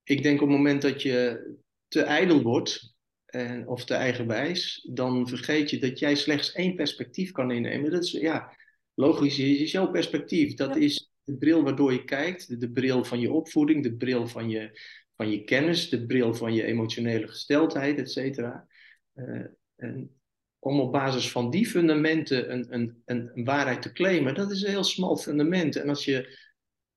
[0.02, 1.46] ik denk op het moment dat je
[1.88, 7.32] te ijdel wordt, en, of te eigenwijs, dan vergeet je dat jij slechts één perspectief
[7.32, 7.90] kan innemen.
[7.90, 8.56] Dat is ja,
[8.94, 10.54] logisch, is jouw perspectief.
[10.54, 14.49] Dat is de bril waardoor je kijkt, de, bril van je opvoeding, de bril van
[14.49, 14.81] je,
[15.17, 18.67] van je kennis, de bril van je emotionele gesteldheid, et cetera.
[19.14, 19.45] Uh,
[19.77, 20.12] en
[20.59, 24.62] om op basis van die fundamenten een, een, een, een, waarheid te claimen, dat is
[24.62, 25.77] een heel smal fundament.
[25.77, 26.38] En als je,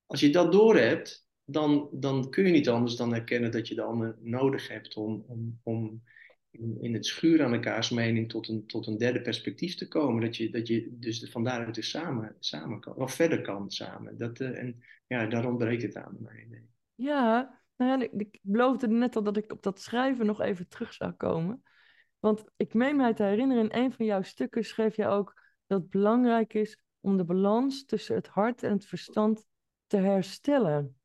[0.05, 3.81] als je dat doorhebt, dan, dan kun je niet anders dan erkennen dat je de
[3.81, 6.03] ander nodig hebt om, om, om
[6.51, 10.21] in, het schuren aan elkaars mening tot een, tot een derde perspectief te komen.
[10.21, 14.17] Dat je, dat je dus van daaruit dus samen, samen kan, of verder kan samen.
[14.17, 16.63] Dat, uh, en ja, daar ontbreekt het aan mij.
[16.95, 20.67] Ja, nou ja, ik, ik beloofde net al dat ik op dat schrijven nog even
[20.67, 21.63] terug zou komen.
[22.19, 25.81] Want ik meen mij te herinneren, in een van jouw stukken schreef je ook dat
[25.81, 29.45] het belangrijk is om de balans tussen het hart en het verstand
[29.87, 30.95] te herstellen.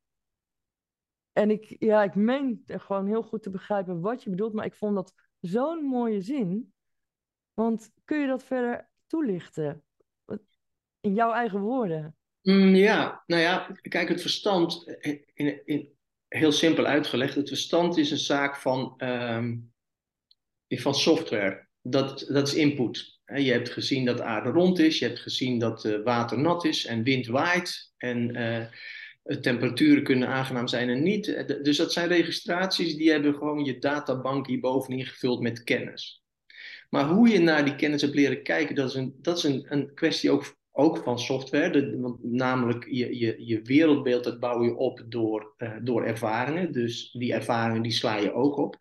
[1.32, 4.74] En ik, ja, ik meen gewoon heel goed te begrijpen wat je bedoelt, maar ik
[4.74, 6.72] vond dat zo'n mooie zin.
[7.54, 9.82] Want kun je dat verder toelichten?
[11.00, 12.16] In jouw eigen woorden.
[12.42, 14.86] Mm, ja, nou ja, kijk, het verstand,
[15.34, 15.88] in, in,
[16.28, 19.56] heel simpel uitgelegd, het verstand is een zaak van, ehm,
[20.68, 21.68] van software.
[21.82, 23.20] Dat, dat is input.
[23.34, 26.64] Je hebt gezien dat de aarde rond is, je hebt gezien dat uh, water nat
[26.64, 27.92] is en wind waait.
[27.96, 28.66] En uh,
[29.26, 31.28] temperaturen kunnen aangenaam zijn en niet.
[31.28, 36.24] Eh, dus dat zijn registraties die hebben gewoon je databank hier bovenin gevuld met kennis.
[36.90, 39.66] Maar hoe je naar die kennis hebt leren kijken, dat is een, dat is een,
[39.68, 41.98] een kwestie ook, ook van software.
[42.00, 46.72] Want namelijk je, je, je wereldbeeld, dat bouw je op door, uh, door ervaringen.
[46.72, 48.76] Dus die ervaringen die sla je ook op.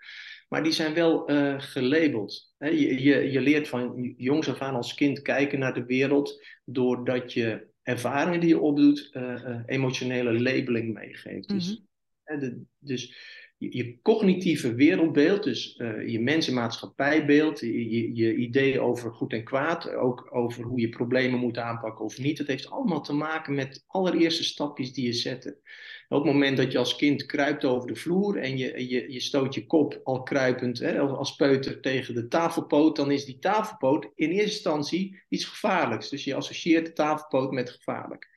[0.49, 2.53] Maar die zijn wel uh, gelabeld.
[2.57, 7.33] je, je, je leert van jongs af aan als kind kijken naar de wereld doordat
[7.33, 11.49] je ervaringen die je opdoet, uh, emotionele labeling meegeeft.
[11.49, 11.83] Dus,
[12.23, 12.39] mhm.
[12.39, 13.15] de, dus
[13.57, 20.27] je, cognitieve wereldbeeld, dus uh, je mensen-maatschappijbeeld, je, je, ideeën over goed en kwaad, ook
[20.31, 24.43] over hoe je problemen moet aanpakken of niet, het heeft allemaal te maken met allereerste
[24.43, 25.57] stapjes die je zet.
[26.07, 29.19] Op het moment dat je als kind kruipt over de vloer en je, je, je
[29.19, 34.11] stoot je kop al kruipend hè, als peuter tegen de tafelpoot, dan is die tafelpoot
[34.15, 36.09] in eerste instantie iets gevaarlijks.
[36.09, 38.29] Dus je associeert de tafelpoot met gevaarlijk.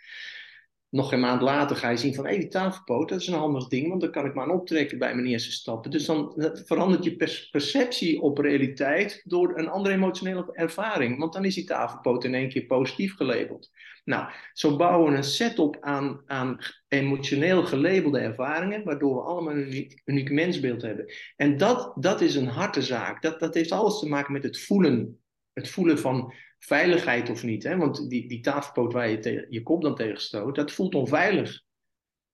[0.90, 3.68] Nog een maand later ga je zien van, hé, die tafelpoot, dat is een handig
[3.68, 5.90] ding, want dan kan ik maar aan optrekken bij mijn eerste stappen.
[5.90, 6.32] Dus dan
[6.64, 7.16] verandert je
[7.50, 12.48] perceptie op realiteit door een andere emotionele ervaring, want dan is die tafelpoot in één
[12.48, 13.70] keer positief gelabeld.
[14.04, 19.66] Nou, zo bouwen we een setup aan, aan emotioneel gelabelde ervaringen, waardoor we allemaal een
[19.66, 21.12] uniek, uniek mensbeeld hebben.
[21.36, 23.22] En dat, dat is een harte zaak.
[23.22, 25.20] Dat, dat heeft alles te maken met het voelen.
[25.52, 27.62] Het voelen van veiligheid of niet.
[27.62, 27.76] Hè?
[27.76, 31.62] Want die, die tafelpoot waar je je kop dan tegen stoot, dat voelt onveilig.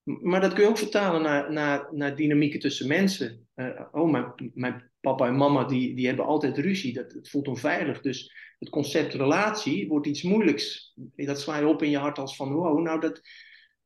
[0.03, 3.49] Maar dat kun je ook vertalen naar, naar, naar dynamieken tussen mensen.
[3.57, 6.93] Uh, oh, mijn, mijn papa en mama die, die hebben altijd ruzie.
[6.93, 8.01] Dat, het voelt onveilig.
[8.01, 10.95] Dus het concept relatie wordt iets moeilijks.
[11.15, 13.21] Dat sla je op in je hart als van, wow, nou dat,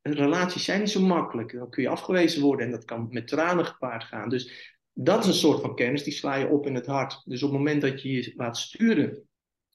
[0.03, 1.53] relaties zijn niet zo makkelijk.
[1.53, 4.29] Dan kun je afgewezen worden en dat kan met tranen gepaard gaan.
[4.29, 7.23] Dus dat is een soort van kennis, die sla je op in het hart.
[7.25, 9.28] Dus op het moment dat je je laat sturen,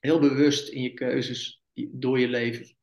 [0.04, 2.76] heel bewust in je keuzes door je leven,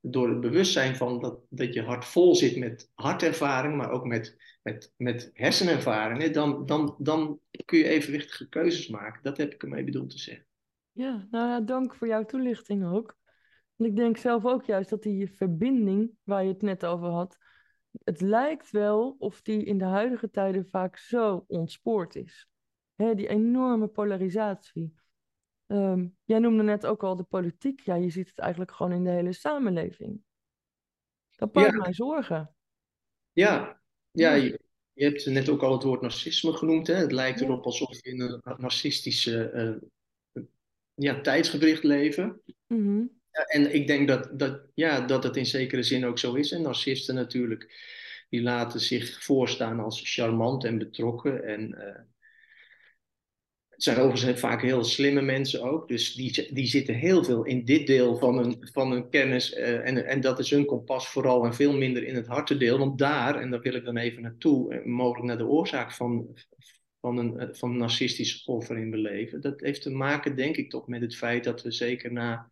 [0.00, 4.36] door het bewustzijn van dat, dat je hart vol zit met hartervaring, maar ook met,
[4.62, 9.22] met, met hersenervaringen, dan, dan, dan kun je evenwichtige keuzes maken.
[9.22, 10.46] Dat heb ik ermee bedoeld te zeggen.
[10.92, 13.16] Ja, nou ja, dank voor jouw toelichting ook.
[13.76, 17.38] Want ik denk zelf ook juist dat die verbinding waar je het net over had,
[18.04, 22.48] het lijkt wel of die in de huidige tijden vaak zo ontspoord is.
[22.94, 24.94] Hè, die enorme polarisatie.
[25.70, 27.80] Um, jij noemde net ook al de politiek.
[27.80, 30.22] Ja, je ziet het eigenlijk gewoon in de hele samenleving.
[31.36, 32.54] Dat maakt mij zorgen.
[33.32, 34.60] Ja, ja je,
[34.92, 36.86] je, hebt net ook al het woord narcisme genoemd.
[36.86, 36.94] Hè?
[36.94, 39.50] Het lijkt erop alsof je in een narcistische
[40.34, 40.42] uh,
[40.94, 42.42] ja, tijdsgewricht leven.
[42.66, 46.52] Mm en ik denk dat, dat, ja, dat het in zekere zin ook zo is.
[46.52, 47.72] En narcisten natuurlijk,
[48.28, 51.44] die laten zich voorstaan als charmant en betrokken.
[51.44, 52.00] En uh,
[53.78, 55.88] het zijn overigens vaak heel slimme mensen ook.
[55.88, 59.56] Dus die, die zitten heel veel in dit deel van hun, van hun kennis.
[59.56, 62.78] Uh, en, en dat is hun kompas vooral en veel minder in het hartendeel.
[62.78, 66.36] Want daar, en daar wil ik dan even naartoe, mogelijk naar de oorzaak van,
[67.00, 69.40] van een, van een narcistische golf waarin we leven.
[69.40, 72.50] Dat heeft te maken, denk ik, toch met het feit dat we zeker na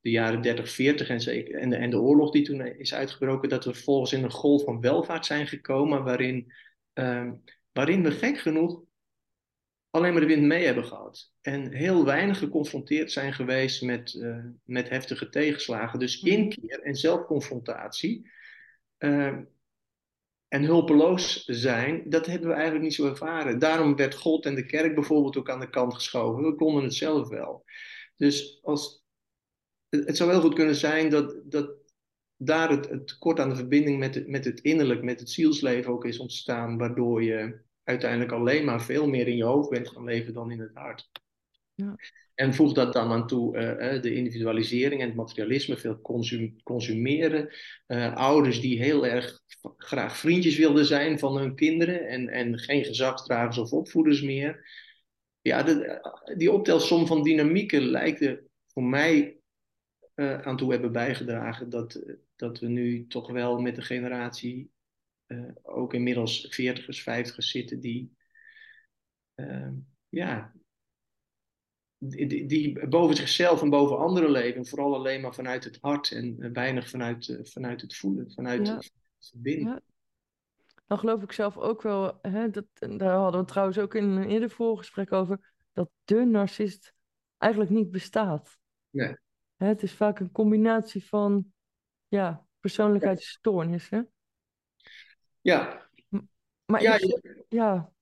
[0.00, 3.48] de jaren 30, 40 en, zeker, en, de, en de oorlog die toen is uitgebroken,
[3.48, 6.52] dat we volgens in een golf van welvaart zijn gekomen waarin,
[6.94, 7.30] uh,
[7.72, 8.84] waarin we gek genoeg
[9.96, 11.32] alleen maar de wind mee hebben gehad.
[11.40, 15.98] En heel weinig geconfronteerd zijn geweest met, uh, met heftige tegenslagen.
[15.98, 16.32] Dus mhm.
[16.32, 18.30] inkeer en zelfconfrontatie
[18.98, 19.36] uh,
[20.48, 23.58] en hulpeloos zijn, dat hebben we eigenlijk niet zo ervaren.
[23.58, 26.44] Daarom werd God en de kerk bijvoorbeeld ook aan de kant geschoven.
[26.44, 27.64] We konden het zelf wel.
[28.16, 29.04] Dus als,
[29.88, 31.70] het zou wel goed kunnen zijn dat, dat
[32.36, 35.92] daar het, het tekort aan de verbinding met het, met het innerlijk, met het zielsleven
[35.92, 40.04] ook is ontstaan, waardoor je uiteindelijk alleen maar veel meer in je hoofd bent gaan
[40.04, 41.10] leven dan in het hart.
[41.74, 41.96] Ja.
[42.34, 47.48] En voeg dat dan aan toe uh, de individualisering en het materialisme, veel consum consumeren.
[47.86, 49.40] Uh, ouders die heel erg
[49.76, 54.68] graag vriendjes wilden zijn van hun kinderen en, en geen gezagsdragers of opvoeders meer.
[55.40, 56.00] Ja, de,
[56.36, 59.36] die optelsom van dynamieken lijkt er voor mij
[60.14, 62.02] uh, aan toe hebben bijgedragen dat,
[62.36, 64.70] dat we nu toch wel met de generatie
[65.26, 68.16] uh, ook inmiddels veertigers, vijftigers zitten die,
[69.34, 69.72] uh,
[70.08, 70.52] ja,
[71.98, 74.66] die, die, boven zichzelf en boven anderen leven.
[74.66, 78.76] Vooral alleen maar vanuit het hart en weinig vanuit, uh, vanuit het voelen, vanuit ja.
[78.76, 79.72] het verbinden.
[79.72, 79.80] Ja.
[80.86, 84.28] Dan geloof ik zelf ook wel, hè, dat, daar hadden we trouwens ook in een
[84.28, 86.94] eerder voorgesprek over, dat de narcist
[87.38, 88.58] eigenlijk niet bestaat.
[88.90, 89.16] Nee.
[89.56, 91.52] Hè, het is vaak een combinatie van
[92.08, 94.10] ja, persoonlijkheidsstoornissen.
[95.46, 95.88] Ja.
[96.64, 96.98] Maar ja,
[97.48, 97.92] ja.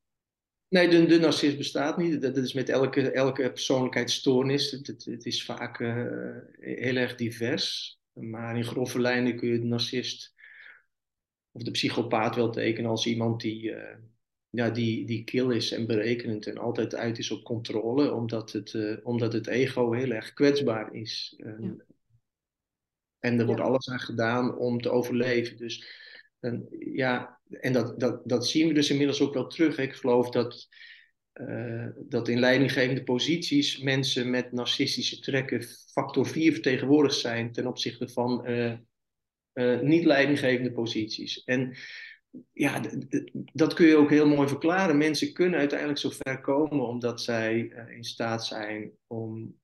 [0.69, 2.23] Nee, de, de narcist bestaat niet.
[2.23, 4.71] Dat, dat, is met elke, elke persoonlijkheidsstoornis.
[4.71, 7.99] Het, het, het is vaak uh, heel erg divers.
[8.13, 10.35] Maar in grove lijnen kun je de narcist
[11.53, 13.97] of de psychopaat wel tekenen als iemand die, uh,
[14.51, 18.73] ja, die, die kil is en berekenend en altijd uit is op controle, omdat het,
[18.73, 21.35] uh, omdat het ego heel erg kwetsbaar is.
[21.37, 21.57] Ja.
[23.19, 23.67] En er wordt ja.
[23.67, 25.57] alles aan gedaan om te overleven.
[25.57, 26.04] Dus
[26.45, 29.79] en, ja, en dat, dat, dat zien we dus inmiddels ook wel terug.
[29.79, 30.69] Ik geloof dat,
[31.35, 38.09] uh, dat in leidinggevende posities mensen met narcistische trekken factor 4 vertegenwoordigd zijn ten opzichte
[38.09, 38.73] van uh,
[39.55, 41.45] uh, niet leidinggevende posities.
[41.45, 41.77] En
[42.53, 42.83] ja,
[43.53, 44.99] dat kun je ook heel mooi verklaren.
[44.99, 47.59] Mensen kunnen uiteindelijk zo ver komen omdat zij
[47.97, 49.61] in staat zijn om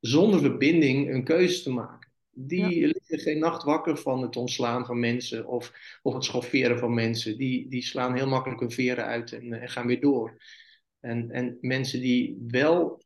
[0.00, 2.09] zonder verbinding een keuze te maken.
[2.46, 5.72] Die liggen geen nacht wakker van het ontslaan van mensen of,
[6.02, 7.36] of het schofferen van mensen.
[7.38, 10.42] Die, die slaan heel makkelijk hun veren uit en, en gaan weer door.
[11.00, 13.02] En, en mensen, die wel,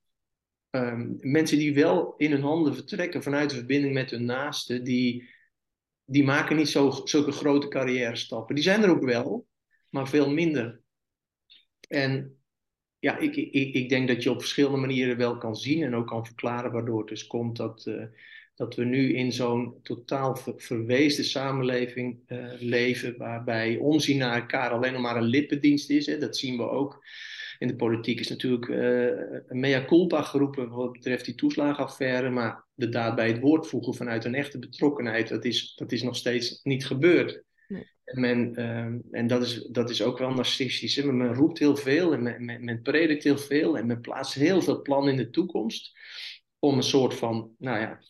[0.70, 5.28] um, mensen die wel in hun handen vertrekken vanuit de verbinding met hun naasten, die,
[6.04, 8.54] die maken niet zo, zulke grote carrière stappen.
[8.54, 9.46] Die zijn er ook wel,
[9.90, 10.80] maar veel minder.
[11.88, 12.38] En
[12.98, 16.06] ja, ik, ik, ik denk dat je op verschillende manieren wel kan zien en ook
[16.06, 17.86] kan verklaren waardoor het dus komt dat.
[17.86, 18.04] Uh,
[18.54, 24.70] dat we nu in zo'n totaal ver verweesde samenleving uh, leven, waarbij omzien naar elkaar
[24.70, 26.06] alleen nog maar een lippendienst is.
[26.06, 26.18] Hè.
[26.18, 27.04] Dat zien we ook.
[27.58, 29.04] In de politiek is natuurlijk uh,
[29.46, 33.94] een mea culpa geroepen wat betreft die toeslagenaffaire, maar de daad bij het woord voegen
[33.94, 37.42] vanuit een echte betrokkenheid, dat is, dat is nog steeds niet gebeurd.
[37.68, 37.86] Nee.
[38.04, 40.96] En, men, uh, en dat, is, dat is ook wel narcistisch.
[40.96, 41.12] Hè?
[41.12, 44.62] Men roept heel veel en men, men, men predikt heel veel en men plaatst heel
[44.62, 45.92] veel plannen in de toekomst
[46.58, 48.00] om een soort van, nou ja,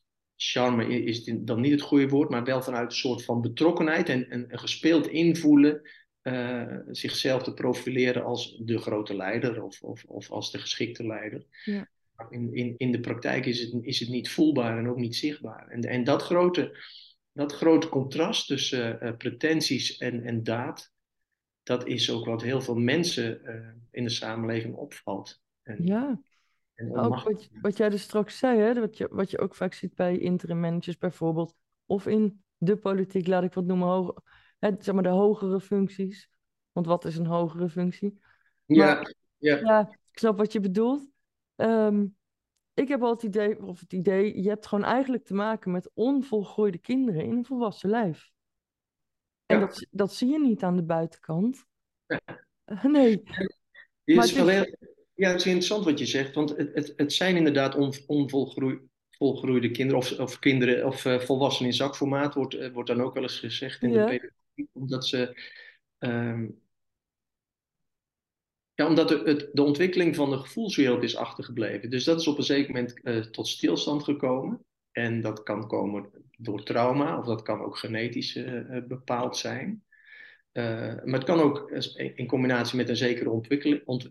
[0.50, 4.26] charme is dan niet het goede woord, maar wel vanuit een soort van betrokkenheid en,
[4.32, 5.82] een gespeeld invoelen,
[6.22, 11.46] uh, zichzelf te profileren als de grote leider of, of, of als de geschikte leider.
[11.64, 11.88] Ja.
[12.30, 15.68] In, in, in de praktijk is het, is het niet voelbaar en ook niet zichtbaar.
[15.68, 16.76] En, en dat, grote,
[17.32, 20.92] dat grote contrast tussen uh, pretenties en, en daad,
[21.62, 25.42] dat is ook wat heel veel mensen uh, in de samenleving opvalt.
[25.62, 26.20] En, ja,
[26.76, 29.94] ook wat, wat jij dus straks zei, hè, wat, je, wat je ook vaak ziet
[29.94, 31.54] bij interim managers bijvoorbeeld,
[31.86, 34.14] of in de politiek, laat ik wat noemen, hoog,
[34.58, 36.30] hè, zeg maar de hogere functies.
[36.72, 38.20] Want wat is een hogere functie?
[38.64, 39.02] ja,
[39.36, 39.56] ja.
[39.56, 41.08] ja, ik snap wat je bedoelt.
[41.56, 42.16] Um,
[42.74, 45.90] ik heb al het idee, of het idee, je hebt gewoon eigenlijk te maken met
[45.94, 48.30] onvolgroeide kinderen in een volwassen lijf.
[49.46, 49.66] En ja.
[49.66, 51.64] dat, dat zie je niet aan de buitenkant.
[52.82, 53.22] Nee.
[54.04, 56.92] Je is maar het is, ja, het is interessant wat je zegt, want het, het,
[56.96, 62.54] het zijn inderdaad on, onvolgroeide kinderen, of, of kinderen, of uh, volwassenen in zakformaat, wordt,
[62.54, 64.06] uh, wordt dan ook wel eens gezegd in ja.
[64.06, 64.32] de
[64.72, 65.40] Omdat ze.
[65.98, 66.46] ehm,
[68.74, 71.90] ja, omdat de, het, de ontwikkeling van de gevoelswereld is achtergebleven.
[71.90, 74.64] Dus dat is op een zeker moment eh, tot stilstand gekomen.
[74.92, 79.83] En dat kan komen door trauma, of dat kan ook genetisch eh, eh, bepaald zijn.
[80.54, 81.70] Uh, maar het kan ook
[82.14, 83.42] in combinatie met een zekere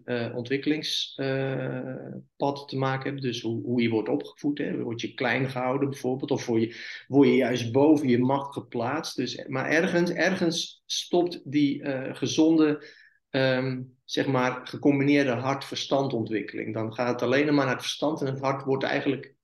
[0.05, 3.21] uh, ontwikkelingspad te maken hebben.
[3.21, 4.57] Dus hoe, hoe, je wordt opgevoed.
[4.57, 4.81] Hè.
[4.81, 6.31] Word je klein gehouden bijvoorbeeld.
[6.31, 9.15] Of word je, word je juist boven je macht geplaatst.
[9.15, 12.87] Dus, maar ergens, ergens stopt die uh, gezonde,
[13.29, 16.73] um, zeg maar, gecombineerde hart-verstandontwikkeling.
[16.73, 18.21] Dan gaat het alleen maar naar het verstand.
[18.21, 19.35] En het hart wordt eigenlijk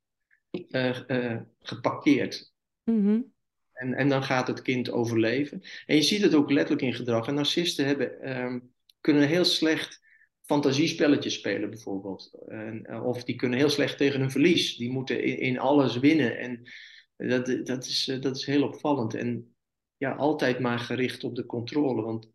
[1.60, 2.54] geparkeerd.
[2.84, 3.34] Mm.
[3.80, 5.62] En, en dan gaat het kind overleven.
[5.86, 7.28] En je ziet het ook letterlijk in gedrag.
[7.28, 10.02] En narcisten hebben, um, kunnen heel slecht
[10.42, 12.44] fantasiespelletjes spelen, bijvoorbeeld.
[12.48, 14.76] En, of die kunnen heel slecht tegen een verlies.
[14.76, 16.38] Die moeten in, alles winnen.
[16.38, 16.70] En
[17.16, 19.14] dat, dat, is, dat is heel opvallend.
[19.14, 19.56] En
[19.98, 22.02] ja, altijd maar gericht op de controle.
[22.02, 22.32] Want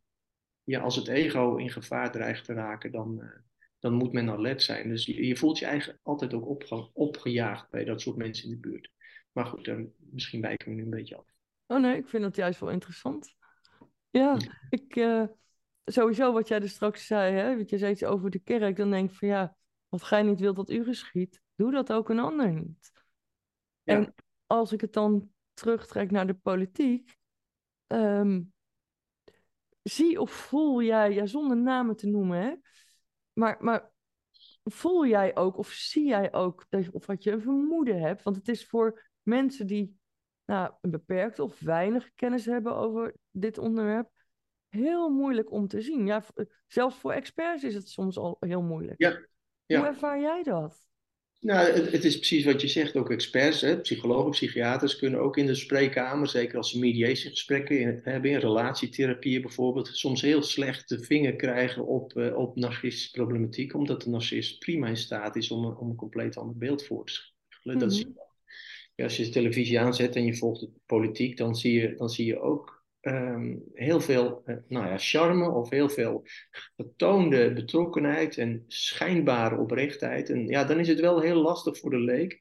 [0.62, 3.28] ja, als het ego in gevaar dreigt te raken, dan, uh,
[3.78, 4.88] dan moet men alert zijn.
[4.88, 8.68] Dus je, voelt je eigenlijk altijd ook opge, opgejaagd bij dat soort mensen in de
[8.68, 8.90] buurt.
[9.32, 11.33] Maar goed, misschien wijken we nu een beetje af.
[11.66, 13.34] Oh nee, ik vind dat juist wel interessant.
[14.10, 14.36] Ja,
[14.68, 15.24] ik, uh,
[15.84, 18.90] sowieso wat jij er straks zei, hè, wat je zei iets over de kerk, dan
[18.90, 19.56] denk ik van ja,
[19.88, 22.92] wat gij niet wilt dat u geschiet, doe dat ook een ander niet.
[23.82, 23.94] Ja.
[23.94, 24.14] En
[24.46, 27.16] als ik het dan terugtrek naar de politiek,
[27.86, 28.52] um,
[29.82, 32.54] zie of voel jij, ja, zonder namen te noemen, hè,
[33.32, 33.92] maar, maar
[34.64, 38.36] voel jij ook of zie jij ook, dat, of wat je een vermoeden hebt, want
[38.36, 39.98] het is voor mensen die
[40.44, 44.10] nou, een beperkte of weinig kennis hebben over dit onderwerp,
[44.68, 46.06] heel moeilijk om te zien.
[46.06, 46.24] Ja,
[46.66, 49.00] zelfs voor experts is het soms al heel moeilijk.
[49.00, 49.26] Ja,
[49.66, 49.78] ja.
[49.78, 50.84] Hoe ervaar jij dat?
[51.44, 52.96] Nou, het, het, is precies wat je zegt.
[52.96, 58.00] Ook experts, hè, psychologen, psychiaters kunnen ook in de spreekkamer, zeker als ze mediatiegesprekken in,
[58.02, 63.74] hebben, in relatietherapieën bijvoorbeeld, soms heel slecht de vinger krijgen op, uh, op narcistische problematiek,
[63.74, 67.06] omdat de narcist prima in staat is om een, om een compleet ander beeld voor
[67.06, 67.80] te schrijven.
[67.80, 68.23] Dat is ja,
[68.96, 72.26] als je de televisie aanzet en je volgt de politiek, dan zie je, dan zie
[72.26, 76.22] je ook um, heel veel uh, nou ja, charme of heel veel
[76.76, 80.30] getoonde betrokkenheid en schijnbare oprechtheid.
[80.30, 82.40] En ja, dan is het wel heel lastig voor de leek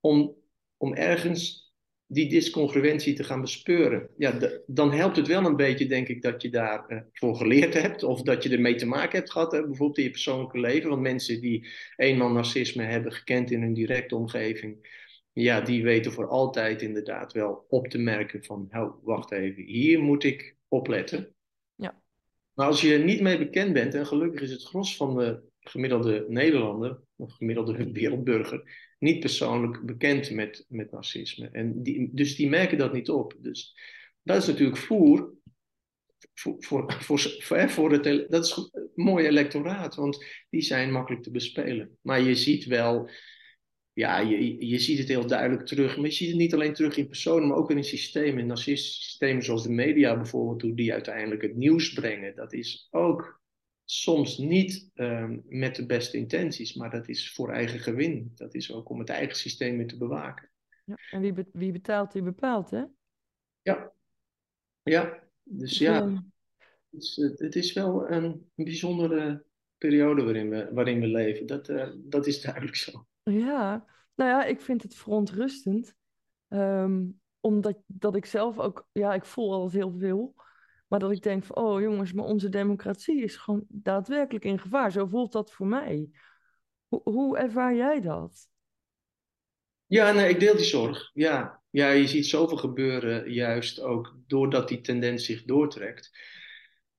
[0.00, 0.34] om,
[0.76, 1.72] om ergens
[2.06, 4.08] die discongruentie te gaan bespeuren.
[4.16, 7.74] Ja, dan helpt het wel een beetje, denk ik, dat je daarvoor uh, voor geleerd
[7.74, 8.02] hebt.
[8.02, 10.88] Of dat je ermee te maken hebt gehad, bijvoorbeeld in je persoonlijke leven.
[10.88, 15.01] Want mensen die eenmaal narcisme hebben gekend in hun directe omgeving
[15.32, 18.68] ja, die weten voor altijd inderdaad wel op te merken van,
[19.02, 21.34] wacht even, hier moet ik opletten.
[21.74, 22.02] Ja.
[22.52, 25.42] Maar als je er niet mee bekend bent, en gelukkig is het gros van de
[25.60, 31.48] gemiddelde Nederlander, of gemiddelde wereldburger, niet persoonlijk bekend met, met narcisme.
[31.48, 33.34] En die, dus die merken dat niet op.
[33.38, 33.76] Dus
[34.22, 35.40] dat is natuurlijk voer
[36.34, 41.22] voor, voor, voor, voor, voor het, dat is een mooi electoraat, want die zijn makkelijk
[41.22, 41.98] te bespelen.
[42.00, 43.10] Maar je ziet wel
[43.92, 45.96] ja, je, je ziet het heel duidelijk terug.
[45.96, 48.40] Maar je ziet het niet alleen terug in personen, maar ook in systemen.
[48.40, 52.34] In narcistische systemen zoals de media bijvoorbeeld, hoe die uiteindelijk het nieuws brengen.
[52.34, 53.40] Dat is ook
[53.84, 58.32] soms niet um, met de beste intenties, maar dat is voor eigen gewin.
[58.34, 60.50] Dat is ook om het eigen systeem weer te bewaken.
[60.84, 62.84] Ja, en wie, be wie betaalt, die bepaalt, hè?
[63.62, 63.92] Ja,
[64.82, 65.22] ja.
[65.42, 66.24] Dus ja,
[66.90, 69.44] het is, het is wel een bijzondere
[69.78, 71.46] periode waarin we, waarin we leven.
[71.46, 73.06] Dat, uh, dat is duidelijk zo.
[73.22, 75.94] Ja, nou ja, ik vind het verontrustend.
[76.48, 80.34] Um, omdat dat ik zelf ook, ja, ik voel altijd heel veel.
[80.88, 84.92] Maar dat ik denk van, oh jongens, maar onze democratie is gewoon daadwerkelijk in gevaar.
[84.92, 86.10] Zo voelt dat voor mij.
[86.88, 88.48] Hoe, hoe ervaar jij dat?
[89.86, 91.10] Ja, nee, ik deel die zorg.
[91.12, 91.62] Ja.
[91.70, 96.10] ja, je ziet zoveel gebeuren, juist ook doordat die tendens zich doortrekt.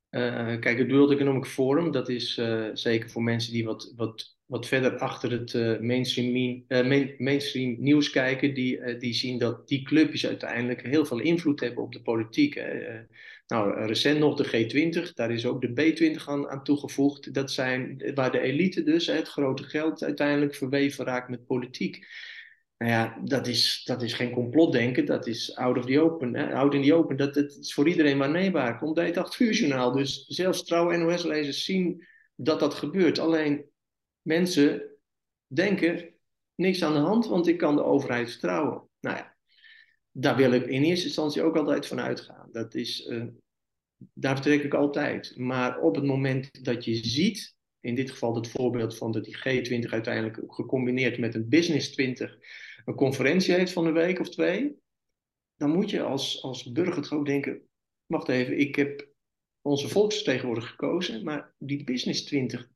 [0.10, 4.33] Uh, kijk, het World Economic Forum, dat is uh, zeker voor mensen die wat, wat
[4.46, 9.38] wat verder achter het uh, mainstream, uh, main, mainstream nieuws kijken, die, uh, die zien
[9.38, 12.54] dat die clubjes uiteindelijk heel veel invloed hebben op de politiek.
[12.54, 13.04] Hè.
[13.48, 17.34] nou, recent nog de G20, daar is ook de B20 aan, aan toegevoegd.
[17.34, 22.06] Dat zijn waar de elite dus, het grote geld, uiteindelijk verweven raakt met politiek.
[22.84, 26.36] Nou ja, dat is, dat is geen complotdenken, dat is out of the open.
[26.36, 26.54] Hè?
[26.54, 28.78] Out in the open, dat, dat is voor iedereen waarneembaar.
[28.78, 29.92] Komt bij het 8 uur journaal.
[29.92, 33.20] Dus zelfs trouwe NOS-lezers zien dat dat gebeurt.
[33.20, 33.66] Alleen
[34.24, 34.98] mensen
[35.48, 36.14] denken,
[36.56, 38.90] niks aan de hand, want ik kan de overheid vertrouwen.
[39.00, 39.36] Nou ja,
[40.12, 42.50] daar wil ik in eerste instantie ook altijd van uitgaan.
[42.52, 43.26] Dat is, uh,
[44.14, 45.38] daar vertrek ik altijd.
[45.38, 49.38] Maar op het moment dat je ziet, in dit geval het voorbeeld van dat die
[49.38, 52.38] G20 uiteindelijk gecombineerd met een Business 20
[52.86, 54.76] een conferentie heeft van een week of twee,
[55.56, 57.62] dan moet je als, als burger toch ook denken,
[58.06, 59.08] wacht even, ik heb
[59.62, 62.70] onze volksvertegenwoordiger gekozen, maar die Business 20,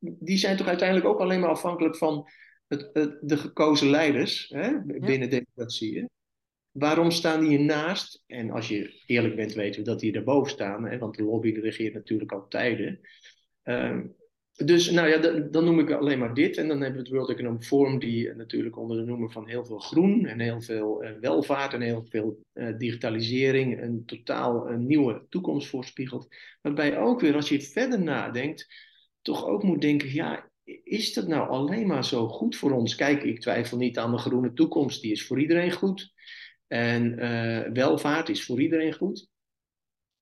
[0.00, 2.28] die zijn toch uiteindelijk ook alleen maar afhankelijk van
[2.68, 5.40] het, de gekozen leiders hè, binnen ja.
[5.40, 6.10] democratieën.
[6.70, 8.22] Waarom staan die ernaast?
[8.26, 11.52] En als je eerlijk bent, weten we dat die erboven staan, hè, want de lobby
[11.52, 13.00] regeert natuurlijk al tijden.
[13.64, 14.00] Uh,
[14.64, 16.56] dus nou ja, dan noem ik alleen maar dit.
[16.56, 19.64] En dan hebben we het World Economic Forum, die natuurlijk onder de noemer van heel
[19.64, 24.86] veel groen en heel veel uh, welvaart en heel veel uh, digitalisering een totaal een
[24.86, 26.28] nieuwe toekomst voorspiegelt.
[26.62, 28.66] Waarbij ook weer, als je verder nadenkt,
[29.26, 30.50] toch ook moet denken: ja,
[30.84, 32.94] is dat nou alleen maar zo goed voor ons?
[32.94, 36.12] Kijk, ik twijfel niet aan de groene toekomst, die is voor iedereen goed.
[36.66, 39.28] En uh, welvaart is voor iedereen goed.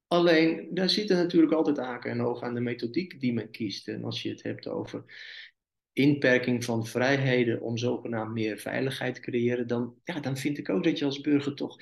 [0.06, 3.88] Alleen, daar zitten natuurlijk altijd haken en ogen aan de methodiek die men kiest.
[3.88, 5.04] En als je het hebt over
[5.92, 10.84] inperking van vrijheden om zogenaamd meer veiligheid te creëren, dan, ja, dan vind ik ook
[10.84, 11.76] dat je als burger toch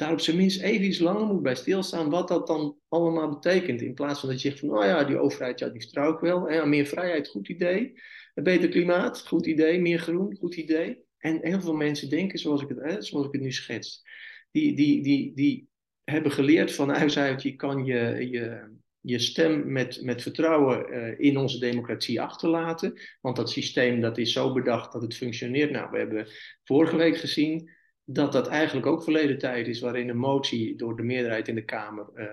[0.00, 3.80] daar op zijn minst even iets langer moet bij stilstaan wat dat dan allemaal betekent.
[3.80, 6.20] In plaats van dat je zegt van, oh ja, die overheid, ja, die vertrouw ik
[6.20, 6.66] wel.
[6.66, 7.92] Meer vrijheid, goed idee.
[8.34, 9.80] Een beter klimaat, goed idee.
[9.80, 10.98] Meer groen, goed idee.
[11.18, 14.02] En heel veel mensen denken zoals ik het, hè, zoals ik het nu schets.
[14.50, 15.68] Die, die, die, die
[16.04, 18.70] hebben geleerd van huis uit, je kan je, je,
[19.00, 23.00] je stem met, met vertrouwen uh, in onze democratie achterlaten.
[23.20, 25.70] Want dat systeem dat is zo bedacht dat het functioneert.
[25.70, 26.28] Nou, we hebben
[26.64, 27.78] vorige week gezien
[28.12, 31.64] dat dat eigenlijk ook verleden tijd is, waarin een motie door de meerderheid in de
[31.64, 32.26] Kamer uh,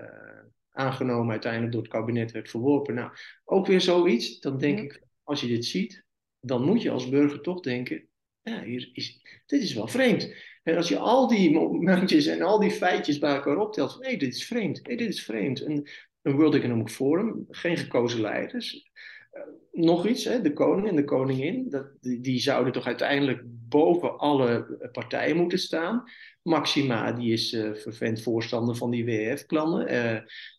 [0.70, 2.94] aangenomen, uiteindelijk door het kabinet werd verworpen.
[2.94, 3.10] Nou,
[3.44, 4.40] ook weer zoiets.
[4.40, 6.04] Dan denk ik, als je dit ziet,
[6.40, 8.08] dan moet je als burger toch denken,
[8.42, 10.34] ja, hier is, dit is wel vreemd.
[10.62, 14.16] En als je al die momentjes en al die feitjes bij elkaar optelt, van hé,
[14.16, 15.60] dit is vreemd, hé, dit is vreemd.
[15.60, 15.86] Een
[16.22, 18.90] World Economic Forum, geen gekozen leiders.
[19.32, 24.18] Uh, nog iets, hè, de koning en de koningin, dat, die, zouden toch uiteindelijk boven
[24.18, 26.04] alle partijen moeten staan.
[26.42, 29.92] Maxima, die is uh, vervent voorstander van die WEF-plannen.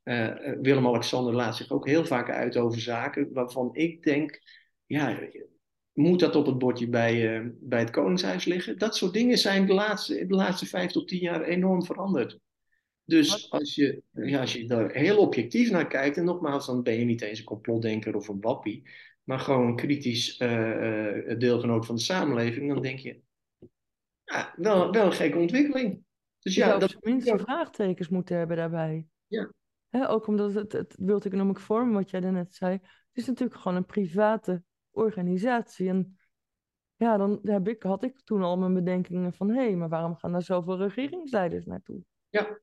[0.03, 4.41] Uh, Willem-Alexander laat zich ook heel vaak uit over zaken waarvan ik denk,
[4.85, 5.19] ja,
[5.93, 8.77] moet dat op het bordje bij, bij het Koningshuis liggen?
[8.77, 12.39] Dat soort dingen zijn de laatste, de laatste vijf tot tien jaar enorm veranderd.
[13.09, 16.93] Dus als je, ja, als je daar heel objectief naar kijkt, en nogmaals, dan ben
[16.93, 18.89] je niet eens een complotdenker of een wappie,
[19.23, 23.21] maar gewoon een kritisch uh, deelgenoot van de samenleving, dan denk je,
[24.23, 26.03] ja, wel, wel een gekke ontwikkeling.
[26.39, 29.07] Dus ja, dat minste vraagtekens moeten hebben daarbij.
[29.27, 29.51] Ja.
[30.07, 33.77] ook omdat het, het World Economic Forum, wat jij daarnet zei, het is natuurlijk gewoon
[33.77, 35.89] een private organisatie.
[35.89, 36.17] En
[36.95, 39.49] ja, dan heb ik, had ik toen al mijn bedenkingen van...
[39.49, 42.01] hé, hey, maar waarom gaan daar zoveel regeringsleiders naartoe?
[42.29, 42.59] Ja.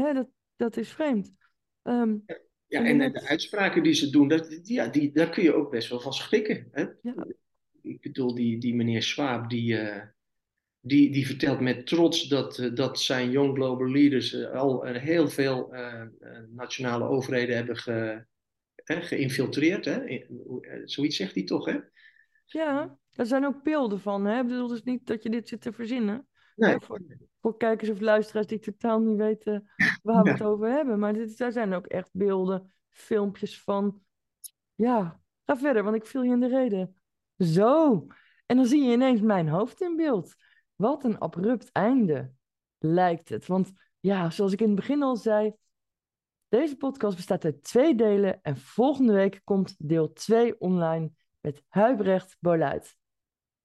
[0.00, 1.32] Hè, dat, dat is vreemd.
[1.82, 2.24] Um,
[2.66, 5.70] ja, en, en, de uitspraken die ze doen, dat, ja, die, daar kun je ook
[5.70, 6.68] best wel van schrikken.
[6.72, 6.86] Hè?
[7.02, 7.26] Ja.
[7.82, 10.02] Ik bedoel, die, die meneer Schwab, die, uh,
[10.80, 15.28] die, die vertelt met trots dat, uh, dat zijn Young Global Leaders uh, al heel
[15.28, 15.72] veel
[16.48, 18.26] nationale overheden hebben ge,
[18.94, 19.84] geïnfiltreerd.
[19.84, 20.04] Hè?
[20.04, 20.26] Eh,
[20.84, 21.78] zoiets zegt hij toch, hè?
[22.44, 24.24] Ja, er zijn ook beelden van.
[24.24, 24.40] Hè?
[24.40, 26.27] Ik bedoel dus niet dat je dit zit te verzinnen.
[26.58, 26.80] Nee.
[26.80, 27.00] Voor,
[27.40, 29.70] voor, kijkers of luisteraars die totaal niet weten
[30.02, 30.98] waar we het over hebben.
[30.98, 34.02] Maar dit, daar zijn ook echt beelden, filmpjes van.
[34.74, 36.96] Ja, ga verder, want ik viel je in de reden.
[37.38, 38.06] Zo.
[38.46, 40.34] En dan zie je ineens mijn hoofd in beeld.
[40.76, 42.32] Wat een abrupt einde
[42.78, 43.46] lijkt het.
[43.46, 45.54] Want ja, zoals ik in het begin al zei,
[46.48, 52.36] deze podcast bestaat uit twee delen en volgende week komt deel 2 online met Huibrecht
[52.40, 52.96] Boluit.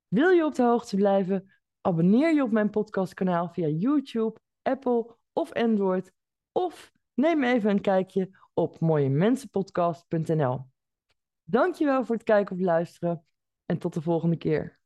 [0.08, 1.53] Wil je op de hoogte blijven?
[1.86, 6.14] Abonneer je op mijn podcastkanaal via YouTube, Apple of Android.
[6.52, 10.66] Of neem even een kijkje op mooiemensenpodcast.nl.
[11.44, 13.26] Dankjewel voor het kijken of luisteren
[13.66, 14.80] en tot de volgende keer.